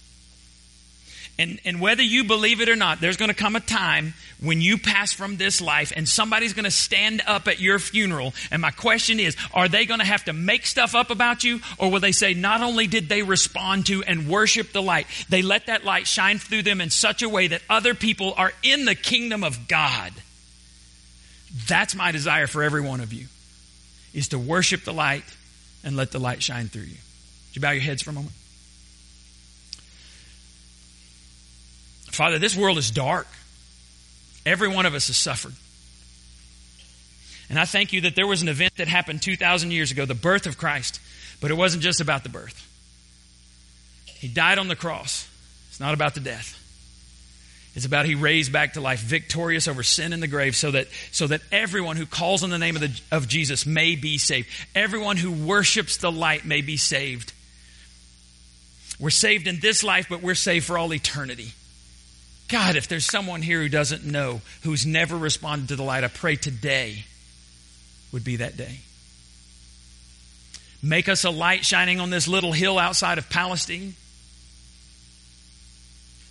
And, 1.38 1.60
and 1.64 1.80
whether 1.80 2.02
you 2.02 2.24
believe 2.24 2.60
it 2.60 2.68
or 2.68 2.76
not, 2.76 3.00
there's 3.00 3.16
going 3.16 3.30
to 3.30 3.34
come 3.34 3.56
a 3.56 3.60
time 3.60 4.14
when 4.40 4.60
you 4.60 4.76
pass 4.78 5.12
from 5.12 5.36
this 5.36 5.60
life 5.60 5.92
and 5.94 6.08
somebody's 6.08 6.52
going 6.52 6.64
to 6.64 6.70
stand 6.70 7.22
up 7.26 7.48
at 7.48 7.60
your 7.60 7.78
funeral. 7.78 8.34
And 8.50 8.62
my 8.62 8.70
question 8.70 9.18
is, 9.18 9.36
are 9.52 9.68
they 9.68 9.86
going 9.86 10.00
to 10.00 10.06
have 10.06 10.24
to 10.24 10.32
make 10.32 10.66
stuff 10.66 10.94
up 10.94 11.10
about 11.10 11.42
you? 11.42 11.60
Or 11.78 11.90
will 11.90 12.00
they 12.00 12.12
say, 12.12 12.34
not 12.34 12.60
only 12.62 12.86
did 12.86 13.08
they 13.08 13.22
respond 13.22 13.86
to 13.86 14.02
and 14.04 14.28
worship 14.28 14.72
the 14.72 14.82
light, 14.82 15.06
they 15.28 15.42
let 15.42 15.66
that 15.66 15.84
light 15.84 16.06
shine 16.06 16.38
through 16.38 16.62
them 16.62 16.80
in 16.80 16.90
such 16.90 17.22
a 17.22 17.28
way 17.28 17.48
that 17.48 17.62
other 17.68 17.94
people 17.94 18.34
are 18.36 18.52
in 18.62 18.84
the 18.84 18.94
kingdom 18.94 19.42
of 19.42 19.68
God? 19.68 20.12
That's 21.68 21.94
my 21.94 22.12
desire 22.12 22.46
for 22.46 22.62
every 22.62 22.80
one 22.80 23.00
of 23.00 23.12
you, 23.12 23.26
is 24.14 24.28
to 24.28 24.38
worship 24.38 24.84
the 24.84 24.92
light 24.92 25.24
and 25.84 25.96
let 25.96 26.10
the 26.10 26.18
light 26.18 26.42
shine 26.42 26.68
through 26.68 26.82
you. 26.82 26.96
Would 26.96 27.56
you 27.56 27.62
bow 27.62 27.70
your 27.70 27.82
heads 27.82 28.02
for 28.02 28.10
a 28.10 28.14
moment? 28.14 28.32
Father, 32.10 32.38
this 32.38 32.56
world 32.56 32.78
is 32.78 32.90
dark. 32.90 33.26
Every 34.44 34.68
one 34.68 34.86
of 34.86 34.94
us 34.94 35.06
has 35.06 35.16
suffered. 35.16 35.54
And 37.48 37.58
I 37.58 37.64
thank 37.64 37.92
you 37.92 38.02
that 38.02 38.16
there 38.16 38.26
was 38.26 38.42
an 38.42 38.48
event 38.48 38.76
that 38.76 38.88
happened 38.88 39.22
2,000 39.22 39.70
years 39.70 39.90
ago, 39.90 40.06
the 40.06 40.14
birth 40.14 40.46
of 40.46 40.56
Christ, 40.56 41.00
but 41.40 41.50
it 41.50 41.54
wasn't 41.54 41.82
just 41.82 42.00
about 42.00 42.22
the 42.22 42.28
birth. 42.28 42.68
He 44.06 44.28
died 44.28 44.58
on 44.58 44.68
the 44.68 44.76
cross. 44.76 45.28
It's 45.68 45.80
not 45.80 45.94
about 45.94 46.14
the 46.14 46.20
death. 46.20 46.58
It's 47.74 47.86
about 47.86 48.04
he 48.04 48.14
raised 48.14 48.52
back 48.52 48.74
to 48.74 48.82
life, 48.82 49.00
victorious 49.00 49.66
over 49.66 49.82
sin 49.82 50.12
and 50.12 50.22
the 50.22 50.28
grave, 50.28 50.54
so 50.54 50.70
that, 50.72 50.88
so 51.10 51.26
that 51.28 51.40
everyone 51.50 51.96
who 51.96 52.04
calls 52.04 52.42
on 52.42 52.50
the 52.50 52.58
name 52.58 52.76
of, 52.76 52.82
the, 52.82 53.00
of 53.10 53.28
Jesus 53.28 53.64
may 53.64 53.96
be 53.96 54.18
saved. 54.18 54.48
Everyone 54.74 55.16
who 55.16 55.32
worships 55.32 55.96
the 55.96 56.12
light 56.12 56.44
may 56.44 56.60
be 56.60 56.76
saved. 56.76 57.32
We're 59.00 59.10
saved 59.10 59.46
in 59.46 59.58
this 59.60 59.82
life, 59.82 60.06
but 60.10 60.22
we're 60.22 60.34
saved 60.34 60.66
for 60.66 60.76
all 60.76 60.92
eternity. 60.92 61.52
God, 62.48 62.76
if 62.76 62.88
there's 62.88 63.06
someone 63.06 63.40
here 63.40 63.62
who 63.62 63.70
doesn't 63.70 64.04
know, 64.04 64.42
who's 64.62 64.84
never 64.84 65.16
responded 65.16 65.68
to 65.68 65.76
the 65.76 65.82
light, 65.82 66.04
I 66.04 66.08
pray 66.08 66.36
today 66.36 67.04
would 68.12 68.22
be 68.22 68.36
that 68.36 68.58
day. 68.58 68.80
Make 70.82 71.08
us 71.08 71.24
a 71.24 71.30
light 71.30 71.64
shining 71.64 72.00
on 72.00 72.10
this 72.10 72.28
little 72.28 72.52
hill 72.52 72.78
outside 72.78 73.16
of 73.16 73.30
Palestine 73.30 73.94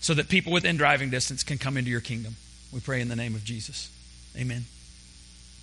so 0.01 0.13
that 0.15 0.27
people 0.27 0.51
within 0.51 0.75
driving 0.75 1.09
distance 1.09 1.43
can 1.43 1.57
come 1.57 1.77
into 1.77 1.89
your 1.89 2.01
kingdom. 2.01 2.35
We 2.73 2.79
pray 2.79 3.01
in 3.01 3.07
the 3.07 3.15
name 3.15 3.35
of 3.35 3.43
Jesus. 3.43 3.89
Amen. 4.37 4.65